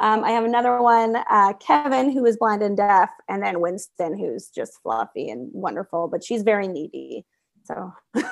[0.00, 4.18] um, I have another one, uh, Kevin, who is blind and deaf, and then Winston,
[4.18, 7.26] who's just fluffy and wonderful, but she's very needy.
[7.64, 7.92] So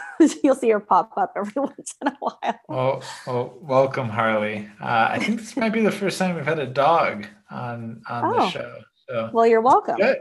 [0.43, 2.61] you'll see her pop up every once in a while.
[2.69, 4.69] Well, well welcome, Harley.
[4.81, 8.25] Uh, I think this might be the first time we've had a dog on on
[8.25, 8.33] oh.
[8.38, 8.75] the show.
[9.09, 9.97] So well, you're welcome.
[9.99, 10.14] Yeah.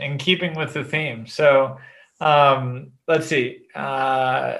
[0.00, 1.26] in keeping with the theme.
[1.26, 1.78] So
[2.20, 3.66] um, let's see.
[3.74, 4.58] Uh,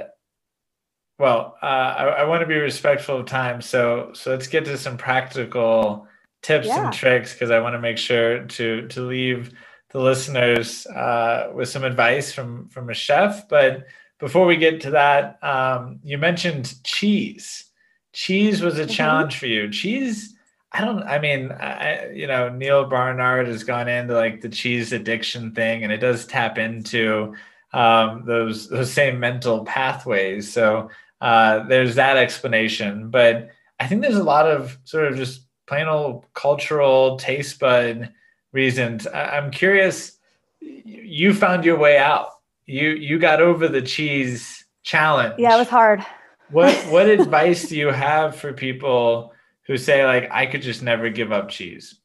[1.18, 4.76] well, uh, I, I want to be respectful of time, so so let's get to
[4.76, 6.06] some practical
[6.42, 6.84] tips Yeah.
[6.84, 9.52] and tricks because I want to make sure to to leave
[9.90, 13.48] the listeners uh, with some advice from from a chef.
[13.48, 13.86] But
[14.18, 17.64] before we get to that, um, you mentioned cheese.
[18.12, 18.90] Cheese was a Mhm.
[18.90, 19.70] challenge for you.
[19.70, 20.34] Cheese.
[20.72, 21.02] I don't.
[21.04, 25.82] I mean, I, you know, Neal Barnard has gone into like the cheese addiction thing,
[25.84, 27.34] and it does tap into
[27.72, 30.52] um, those those same mental pathways.
[30.52, 33.10] So uh, there's that explanation.
[33.10, 33.50] But
[33.80, 38.12] I think there's a lot of sort of just plain old cultural taste bud
[38.52, 39.06] reasons.
[39.06, 40.18] I, I'm curious.
[40.60, 42.30] You found your way out.
[42.66, 45.34] You you got over the cheese challenge.
[45.38, 46.04] Yeah, it was hard.
[46.50, 49.32] What what advice do you have for people
[49.66, 51.98] who say like I could just never give up cheese?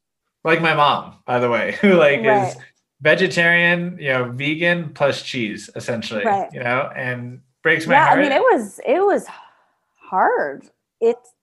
[0.44, 2.48] Like my mom, by the way, who like Right.
[2.48, 2.56] is
[3.02, 6.50] vegetarian, you know, vegan plus cheese essentially, Right.
[6.54, 8.20] you know, and breaks my yeah, heart.
[8.20, 9.28] I mean, it was it was
[9.96, 10.68] hard.
[11.00, 11.34] It's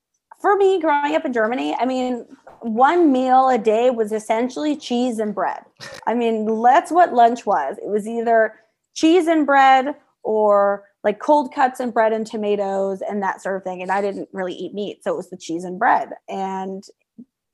[0.41, 1.75] for me growing up in Germany.
[1.79, 2.27] I mean,
[2.61, 5.63] one meal a day was essentially cheese and bread.
[6.07, 7.77] I mean, that's what lunch was.
[7.79, 8.55] It was either
[8.95, 13.65] cheese and bread or like cold cuts and bread and tomatoes and that sort of
[13.65, 13.83] thing.
[13.83, 16.85] And I didn't really eat meat, so it was the cheese and bread and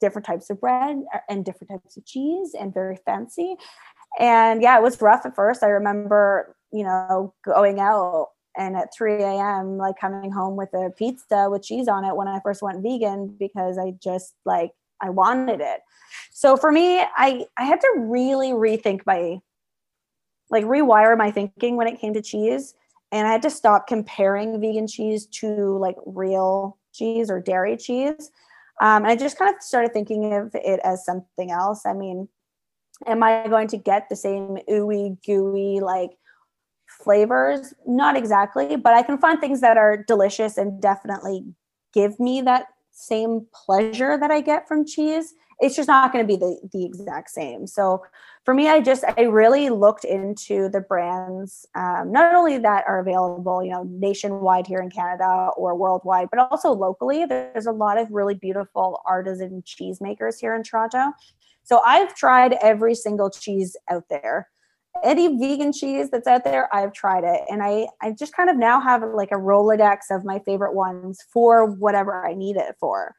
[0.00, 3.56] different types of bread uh, and different types of cheese and very fancy.
[4.18, 5.62] And yeah, it was rough at first.
[5.62, 9.76] I remember, you know, going out and at 3 a.m.
[9.76, 13.36] like coming home with a pizza with cheese on it when I first went vegan
[13.38, 15.80] because I just like I wanted it.
[16.32, 19.40] So for me, I I had to really rethink my
[20.50, 22.74] like rewire my thinking when it came to cheese
[23.12, 28.30] and I had to stop comparing vegan cheese to like real cheese or dairy cheese.
[28.80, 31.86] Um, and I just kind of started thinking of it as something else.
[31.86, 32.28] I mean,
[33.06, 36.10] am I going to get the same ooey gooey like
[37.02, 37.74] flavors?
[37.86, 41.44] Not exactly, but I can find things that are delicious and definitely
[41.92, 45.34] give me that same pleasure that I get from cheese.
[45.60, 47.66] It's just not going to be the the exact same.
[47.66, 48.04] So
[48.44, 53.00] for me, I just I really looked into the brands, um, not only that are
[53.00, 57.24] available, you know, nationwide here in Canada or worldwide, but also locally.
[57.24, 61.12] There's a lot of really beautiful artisan cheesemakers here in Toronto.
[61.62, 64.48] So I've tried every single cheese out there.
[65.02, 67.42] Any vegan cheese that's out there, I've tried it.
[67.50, 71.18] And I, I just kind of now have like a Rolodex of my favorite ones
[71.32, 73.14] for whatever I need it for.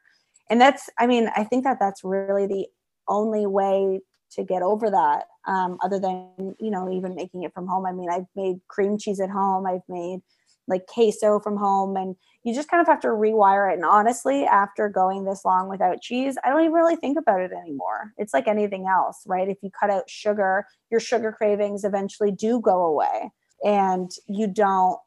[0.49, 2.67] And that's, I mean, I think that that's really the
[3.07, 7.67] only way to get over that, um, other than, you know, even making it from
[7.67, 7.85] home.
[7.85, 10.19] I mean, I've made cream cheese at home, I've made
[10.67, 13.75] like queso from home, and you just kind of have to rewire it.
[13.75, 17.51] And honestly, after going this long without cheese, I don't even really think about it
[17.51, 18.13] anymore.
[18.17, 19.49] It's like anything else, right?
[19.49, 23.32] If you cut out sugar, your sugar cravings eventually do go away
[23.63, 24.99] and you don't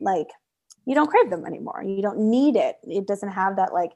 [0.00, 0.26] like,
[0.84, 1.82] you don't crave them anymore.
[1.84, 2.76] You don't need it.
[2.82, 3.92] It doesn't have that like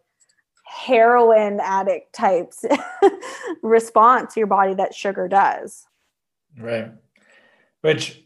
[0.64, 2.64] heroin addict types
[3.62, 5.86] response to your body that sugar does.
[6.56, 6.92] Right.
[7.80, 8.22] Which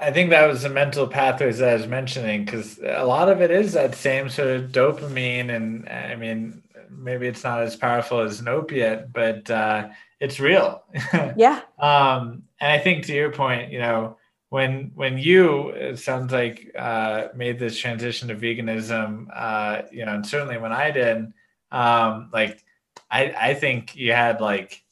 [0.00, 3.40] I think that was the mental pathways that I was mentioning because a lot of
[3.40, 5.54] it is that same sort of dopamine.
[5.54, 9.88] And I mean, maybe it's not as powerful as an opiate, but uh,
[10.20, 10.82] it's real.
[11.36, 11.60] Yeah.
[11.78, 14.16] um, and I think to your point, you know,
[14.50, 20.14] when when you it sounds like uh, made this transition to veganism, uh, you know,
[20.14, 21.32] and certainly when I did,
[21.70, 22.64] um, like
[23.10, 24.82] I I think you had like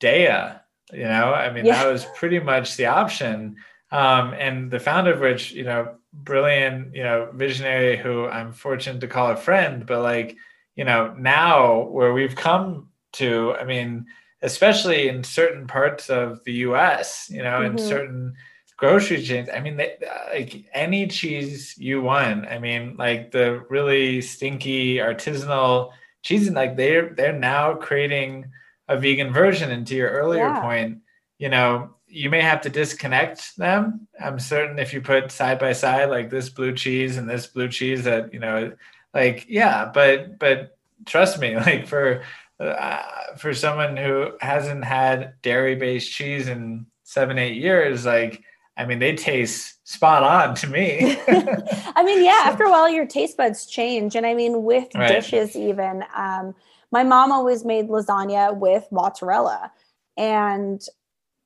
[0.00, 0.60] Daiya,
[0.92, 1.82] you know, I mean Yeah.
[1.82, 3.56] that was pretty much the option.
[3.92, 9.00] Um, and the founder of which, you know, brilliant, you know, visionary who I'm fortunate
[9.00, 10.36] to call a friend, but like,
[10.76, 14.06] you know, now where we've come to, I mean,
[14.42, 17.78] especially in certain parts of the US, you know, in Mhm.
[17.78, 18.34] certain
[18.76, 19.96] grocery chains, I mean, they,
[20.32, 25.90] like any cheese you want, I mean, like the really stinky artisanal
[26.22, 28.50] cheese, and like they're they're now creating
[28.88, 29.70] a vegan version.
[29.70, 30.54] And to your earlier Yeah.
[30.54, 30.98] point,
[31.38, 34.06] you know, you may have to disconnect them.
[34.20, 37.68] I'm certain if you put side by side like this blue cheese and this blue
[37.68, 38.72] cheese, that you know,
[39.14, 40.76] like yeah, but but
[41.06, 42.22] trust me, like for
[42.58, 43.02] uh,
[43.38, 48.42] for someone who hasn't had dairy based cheese in seven eight years, like
[48.76, 51.18] I mean, they taste spot on to me.
[51.28, 54.14] I mean, yeah, after a while, your taste buds change.
[54.14, 55.08] And I mean, with Right.
[55.08, 56.54] dishes, even, um,
[56.90, 59.70] my mom always made lasagna with mozzarella.
[60.16, 60.80] And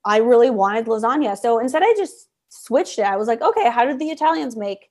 [0.04, 1.36] I really wanted lasagna.
[1.36, 3.04] So instead, I just switched it.
[3.04, 4.90] I was like, okay, how did the Italians make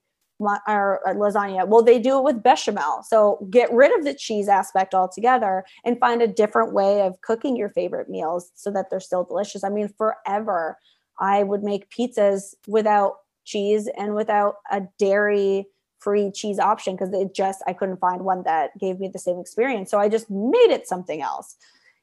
[0.67, 1.67] our uh, lasagna.
[1.67, 3.03] Well, they do it with bechamel.
[3.03, 7.55] So get rid of the cheese aspect altogether and find a different way of cooking
[7.55, 9.63] your favorite meals so that they're still delicious.
[9.63, 10.77] I mean, forever
[11.19, 15.67] I would make pizzas without cheese and without a dairy
[15.99, 19.39] free cheese option because it just I couldn't find one that gave me the same
[19.39, 19.89] experience.
[19.91, 21.55] So I just made it something else.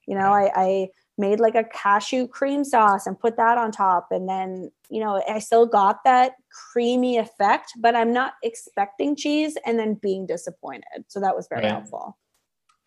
[0.07, 0.89] You know, I, I
[1.21, 4.09] made like a cashew cream sauce and put that on top.
[4.11, 6.33] And then you know i still got that
[6.73, 11.05] creamy effect but i'm not expecting cheese and then being disappointed.
[11.09, 12.19] So that was very helpful.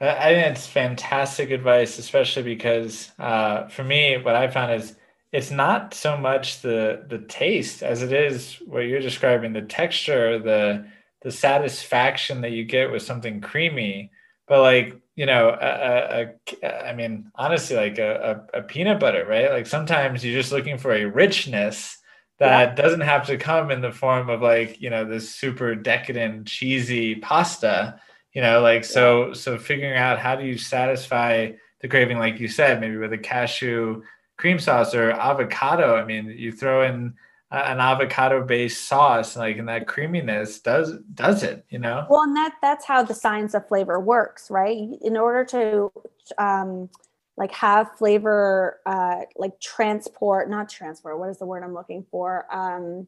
[0.01, 4.95] I think it's fantastic advice especially because uh, for me what i found is
[5.31, 10.37] it's not so much the the taste as it is what you're describing the texture
[10.37, 10.85] the
[11.21, 14.11] the satisfaction that you get with something creamy
[14.47, 16.33] but like you know, a, a,
[16.63, 19.51] a, I mean, honestly, like a, a, peanut butter, right?
[19.51, 21.99] Like sometimes you're just looking for a richness
[22.39, 22.75] that yeah.
[22.75, 27.15] doesn't have to come in the form of like, you know, this super decadent, cheesy
[27.15, 27.99] pasta,
[28.33, 32.47] you know, like, so, so figuring out how do you satisfy the craving, like you
[32.47, 34.01] said, maybe with a cashew
[34.37, 35.95] cream sauce or avocado.
[35.95, 37.13] I mean, you throw in,
[37.53, 42.35] an avocado based sauce like and that creaminess does does it you know well and
[42.35, 45.91] that that's how the science of flavor works right in order to
[46.39, 46.89] um
[47.37, 52.45] like have flavor uh like transport not transport what is the word i'm looking for
[52.53, 53.07] um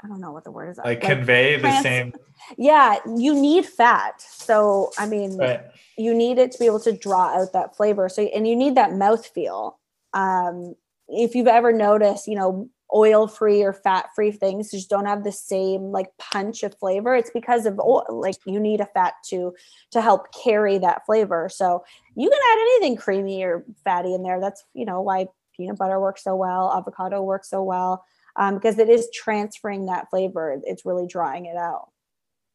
[0.00, 0.78] I don't know what the word is.
[0.78, 2.12] Like, like convey trans- the same.
[2.56, 4.22] Yeah, you need fat.
[4.22, 5.62] So I mean, right.
[5.96, 8.08] you need it to be able to draw out that flavor.
[8.08, 9.80] So and you need that mouth feel.
[10.14, 10.76] Um,
[11.08, 15.24] if you've ever noticed, you know, oil free or fat free things just don't have
[15.24, 17.14] the same like punch of flavor.
[17.14, 19.54] It's because of oil like you need a fat to
[19.92, 21.48] to help carry that flavor.
[21.48, 21.84] So
[22.16, 24.40] you can add anything creamy or fatty in there.
[24.40, 25.26] That's you know why
[25.56, 28.04] peanut butter works so well avocado works so well
[28.36, 30.60] um, because it is transferring that flavor.
[30.64, 31.90] It's really drawing it out.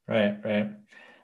[0.08, 0.70] Right right.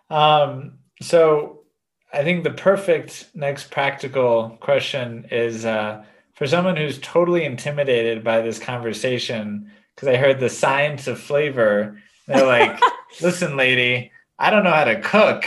[0.10, 1.64] Um, so
[2.12, 6.04] i think the perfect next practical question is uh,
[6.40, 12.02] for someone who's totally intimidated by this conversation because I heard the science of flavor.
[12.28, 12.80] They're like,
[13.22, 15.44] "Listen, lady, I don't know how to cook,"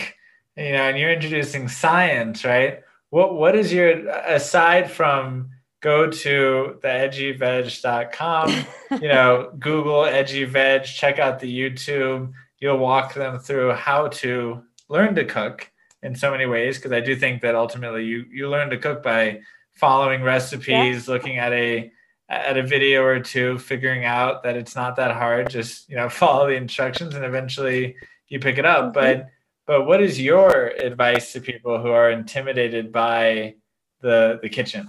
[0.55, 2.81] you know, and you're introducing science, right?
[3.09, 5.49] What What is your aside from
[5.81, 8.65] go to the edgyveg.com,
[9.01, 12.33] you know, Google edgy veg, check out the YouTube.
[12.61, 15.71] You'll walk them through how to learn to cook
[16.03, 19.03] in so many ways because I do think that ultimately you you learn to cook
[19.03, 19.41] by
[19.75, 21.15] following recipes, yeah.
[21.15, 21.91] looking at a
[22.29, 25.51] at a video or two, figuring out that it's not that hard.
[25.51, 27.97] Just you know, follow the instructions, and eventually
[28.29, 28.87] you pick it up.
[28.87, 28.95] Mm-hmm.
[28.95, 29.29] But
[29.67, 33.55] but what is your advice to people who are intimidated by
[34.01, 34.89] the the kitchen?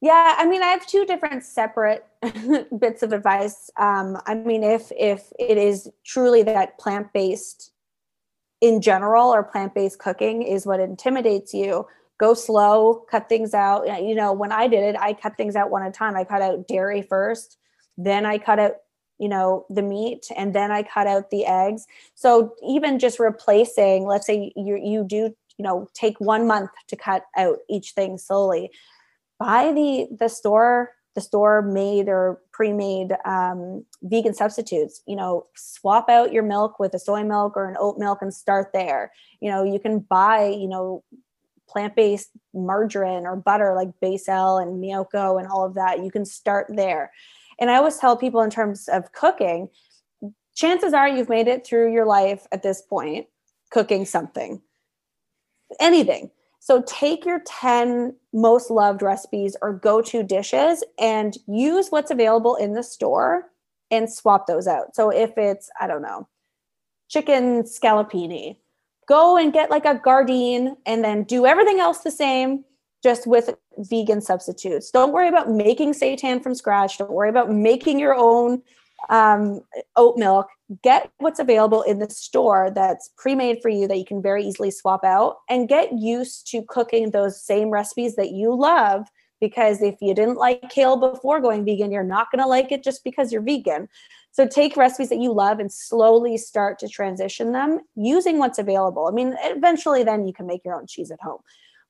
[0.00, 2.04] Yeah, I mean, I have two different separate
[2.78, 3.70] bits of advice.
[3.78, 7.72] Um, I mean, if if it is truly that plant based
[8.60, 11.86] in general or plant based cooking is what intimidates you,
[12.18, 13.86] go slow, cut things out.
[14.02, 16.16] You know, when I did it, I cut things out one at a time.
[16.16, 17.58] I cut out dairy first,
[17.96, 18.76] then I cut out,
[19.18, 21.86] you know, the meat, and then I cut out the eggs.
[22.14, 26.96] So even just replacing, let's say you you do, you know, take one month to
[26.96, 28.70] cut out each thing slowly.
[29.38, 36.08] Buy the the store the store made or pre-made um, vegan substitutes you know swap
[36.08, 39.50] out your milk with a soy milk or an oat milk and start there you
[39.50, 41.02] know you can buy you know
[41.68, 46.04] plant-based margarine or butter like Becel and Miyoko and all of that.
[46.04, 47.12] You can start there.
[47.58, 49.68] And I always tell people in terms of cooking,
[50.54, 53.26] chances are you've made it through your life at this point
[53.70, 54.60] cooking something.
[55.80, 56.30] Anything.
[56.60, 62.72] So take your 10 most loved recipes or go-to dishes and use what's available in
[62.72, 63.50] the store
[63.90, 64.96] and swap those out.
[64.96, 66.28] So if it's, I don't know,
[67.08, 68.56] chicken scallopini,
[69.06, 72.64] go and get like a Gardein and then do everything else the same
[73.02, 74.90] just with vegan substitutes.
[74.90, 76.98] Don't worry about making seitan from scratch.
[76.98, 78.62] Don't worry about making your own
[79.10, 79.60] um,
[79.96, 80.48] oat milk.
[80.82, 84.44] Get what's available in the store that's pre made for you that you can very
[84.44, 89.06] easily swap out and get used to cooking those same recipes that you love.
[89.40, 92.82] Because if you didn't like kale before going vegan, you're not going to like it
[92.82, 93.88] just because you're vegan.
[94.34, 99.06] So take recipes that you love and slowly start to transition them using what's available.
[99.06, 101.38] I mean, eventually then you can make your own cheese at home.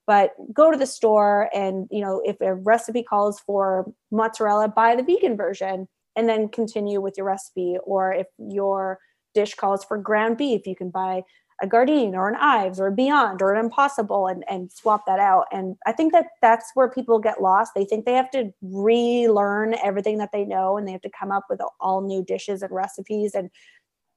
[0.07, 4.95] But go to the store and, you know, if a recipe calls for mozzarella, buy
[4.95, 7.79] the vegan version and then continue with your recipe.
[7.83, 8.99] Or if your
[9.35, 11.23] dish calls for ground beef, you can buy
[11.63, 15.19] a Gardein or an Yves or a Beyond or an Impossible and, and swap that
[15.19, 15.47] out.
[15.53, 17.73] And I think that that's where people get lost.
[17.75, 21.31] They think they have to relearn everything that they know and they have to come
[21.31, 23.35] up with all new dishes and recipes.
[23.35, 23.51] And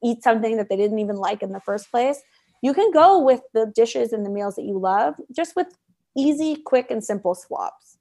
[0.04, 2.22] eat something that they didn't even like in the first place
[2.62, 5.68] you can go with the dishes and the meals that you love just with
[6.16, 7.98] easy quick and simple swaps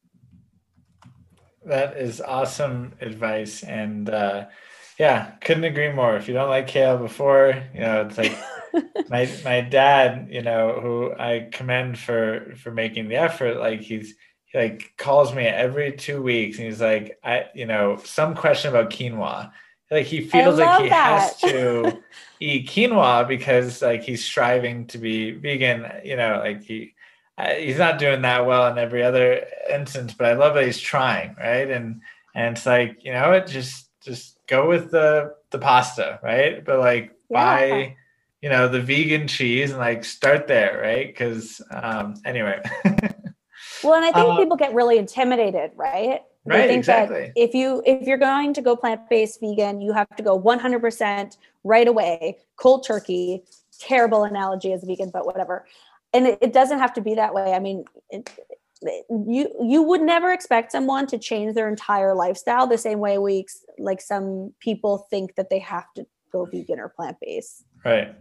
[1.64, 4.46] that is awesome advice and uh
[4.98, 6.16] yeah couldn't agree more.
[6.16, 8.36] If you don't like kale before you know it's like
[9.08, 14.14] my my dad you know who i commend for for making the effort like he's
[14.46, 18.70] he like calls me every two weeks and he's like i you know some question
[18.70, 19.52] about quinoa.
[19.90, 21.22] Like he feels like he that.
[21.22, 22.02] has to
[22.40, 26.94] eat quinoa because like he's striving to be vegan you know like he
[27.58, 31.34] he's not doing that well in every other instance but i love that he's trying
[31.38, 31.70] right?
[31.70, 32.02] And
[32.34, 36.64] and it's like you know it just just go with the the pasta right?
[36.64, 37.44] But like yeah.
[37.44, 37.96] buy
[38.42, 41.06] you know the vegan cheese and like start there right?
[41.06, 42.60] Because um anyway.
[43.82, 46.22] Well and i think uh, people get really intimidated right?
[46.44, 47.26] They right, think exactly.
[47.26, 51.36] that if you if you're going to go plant-based vegan you have to go 100%
[51.64, 53.42] right away cold turkey
[53.78, 55.66] terrible analogy as a vegan but whatever.
[56.12, 57.52] And it, it doesn't have to be that way.
[57.52, 58.30] I mean it,
[58.82, 63.46] you you would never expect someone to change their entire lifestyle the same way we
[63.78, 68.14] like some people think that they have to go vegan or plant-based right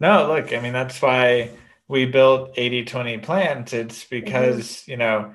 [0.00, 1.50] no look i mean that's why
[1.88, 4.90] we built 80-20 plant it's because mm-hmm.
[4.92, 5.34] you know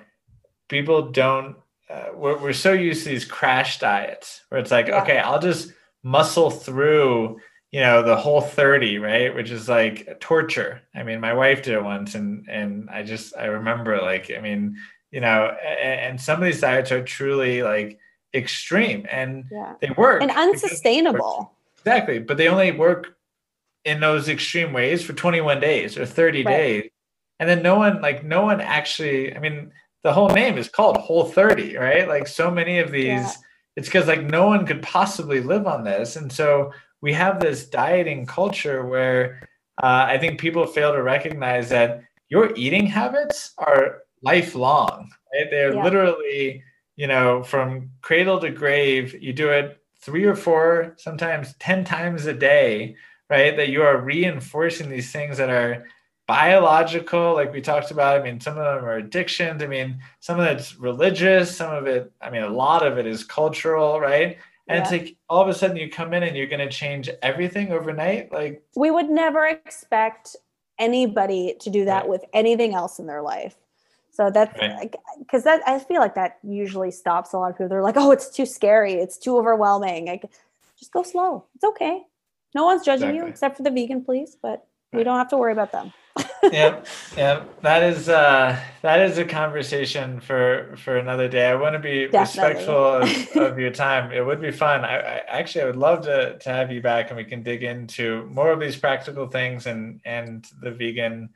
[0.70, 1.55] people don't
[1.89, 5.01] uh, we're, we're so used to these crash diets where it's like yeah.
[5.03, 5.72] okay i'll just
[6.03, 7.39] muscle through
[7.72, 11.84] you know the Whole30 right which is like torture i mean my wife did it
[11.84, 14.78] once and and i just i remember like i mean
[15.11, 17.99] you know and, and some of these diets are truly like
[18.34, 19.74] extreme and yeah.
[19.82, 23.18] they work and unsustainable exactly but they only work
[23.86, 26.51] in those extreme ways for 21 days or 30 right.
[26.51, 26.89] days
[27.39, 29.72] and then no one like no one actually i mean
[30.03, 33.32] the whole name is called Whole30 right like so many of these yeah.
[33.76, 37.67] it's because like no one could possibly live on this and so we have this
[37.67, 39.47] dieting culture where
[39.81, 45.11] uh, I think people fail to recognize that your eating habits are lifelong.
[45.33, 45.49] Right?
[45.49, 45.83] They're yeah.
[45.83, 46.63] literally,
[46.95, 49.21] you know, from cradle to grave.
[49.21, 52.95] You do it three or four, sometimes 10 times a day,
[53.29, 53.55] right?
[53.55, 55.85] That you are reinforcing these things that are
[56.27, 58.19] biological, like we talked about.
[58.19, 59.63] I mean, some of them are addictions.
[59.63, 63.07] I mean, some of it's religious, some of it, I mean, a lot of it
[63.07, 64.37] is cultural, right?
[64.68, 64.82] And yeah.
[64.82, 67.72] it's like all of a sudden you come in and you're going to change everything
[67.72, 70.36] overnight like we would never expect
[70.80, 72.09] anybody to do that right.
[72.09, 73.55] with anything else in their life
[74.11, 74.53] so that's
[75.20, 75.61] because right.
[75.65, 78.30] that i feel like that usually stops a lot of people they're like oh it's
[78.30, 80.26] too scary it's too overwhelming like
[80.78, 82.03] just go slow it's okay
[82.53, 83.26] no one's judging exactly.
[83.26, 84.99] you except for the vegan please but right.
[84.99, 85.91] we don't have to worry about them
[86.43, 86.84] yeah,
[87.15, 87.43] yeah.
[87.61, 91.47] That is uh, that is a conversation for for another day.
[91.47, 92.53] I want to be Definitely.
[92.53, 94.11] respectful of, of, your time.
[94.11, 94.86] It would be fun.
[94.86, 97.63] I, I, actually I would love to to have you back and we can dig
[97.63, 101.30] into more of these practical things and and the vegan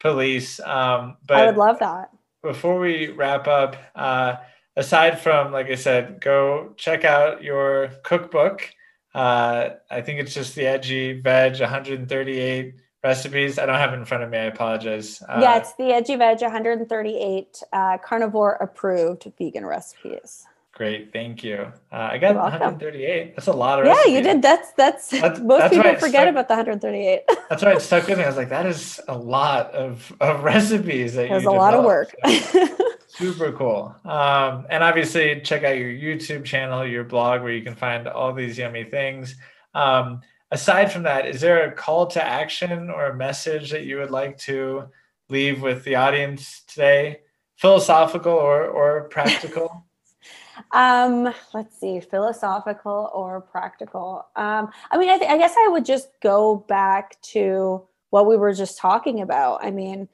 [0.00, 0.60] police.
[0.60, 2.10] Um, but I would love that.
[2.42, 4.36] Before we wrap up, uh,
[4.76, 8.70] aside from like I said, go check out your cookbook.
[9.14, 12.74] Uh, I think it's just the Edgy Veg 138
[13.04, 13.58] recipes.
[13.58, 14.38] I don't have it in front of me.
[14.38, 15.22] I apologize.
[15.22, 20.46] Uh, yeah, it's the Edgy Veg 138 uh, carnivore approved vegan recipes.
[20.72, 21.72] Great, thank you.
[21.92, 23.36] Uh, I got 138.
[23.36, 23.86] That's a lot of.
[23.86, 24.12] Yeah, recipes.
[24.12, 24.42] you did.
[24.42, 27.22] That's that's, that's most that's people forget stuck, about the 138.
[27.48, 28.24] that's why it stuck with me.
[28.24, 31.44] I was like, that is a lot of of recipes that developed.
[31.44, 32.12] There's a lot of work.
[33.08, 33.94] super cool.
[34.04, 38.32] Um, and obviously, check out your YouTube channel, your blog, where you can find all
[38.32, 39.36] these yummy things.
[39.74, 40.22] Um,
[40.54, 44.12] aside from that, is there a call to action or a message that you would
[44.12, 44.84] like to
[45.28, 47.20] leave with the audience today,
[47.56, 49.84] philosophical or or practical?
[50.70, 54.26] um, let's see, philosophical or practical.
[54.36, 58.36] Um, I mean, I, th- I guess I would just go back to what we
[58.36, 59.64] were just talking about.
[59.64, 60.08] I mean,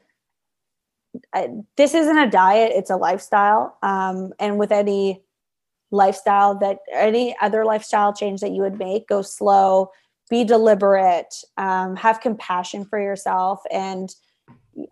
[1.34, 3.76] I, this isn't a diet; it's a lifestyle.
[3.82, 5.22] Um, and with any
[5.90, 9.90] lifestyle that any other lifestyle change that you would make, go slow
[10.30, 13.60] be deliberate um, have compassion for yourself.
[13.70, 14.14] And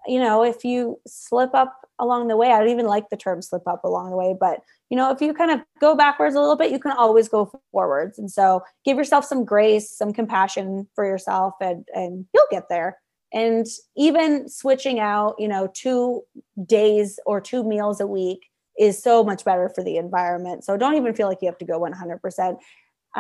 [0.07, 3.41] you know if you slip up along the way i don't even like the term
[3.41, 4.61] slip up along the way but
[4.91, 7.51] you know if you kind of go backwards a little bit you can always go
[7.73, 8.19] forwards.
[8.19, 12.99] And so give yourself some grace some compassion for yourself and and you'll get there.
[13.33, 13.67] And
[13.97, 16.23] even switching out you know two
[16.65, 18.47] days or two meals a week
[18.79, 20.65] is so much better for the environment.
[20.65, 22.57] So don't even feel like you have to go 100%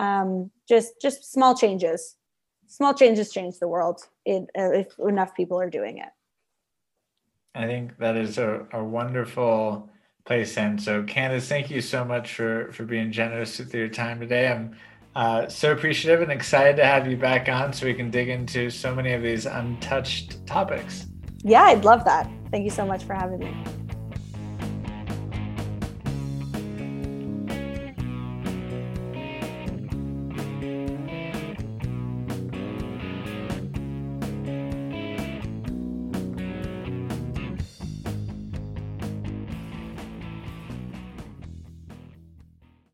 [0.02, 2.16] um, just just small changes
[2.66, 6.12] small changes change the world it, uh, if enough people are doing it
[7.54, 9.88] i think that is a, a wonderful
[10.24, 14.20] place and so Candice thank you so much for for being generous with your time
[14.20, 14.74] today i'm
[15.18, 18.70] Uh, so appreciative and excited to have you back on so we can dig into
[18.70, 21.06] so many of these untouched topics.
[21.42, 22.30] Yeah, I'd love that.
[22.52, 23.52] Thank you so much for having me.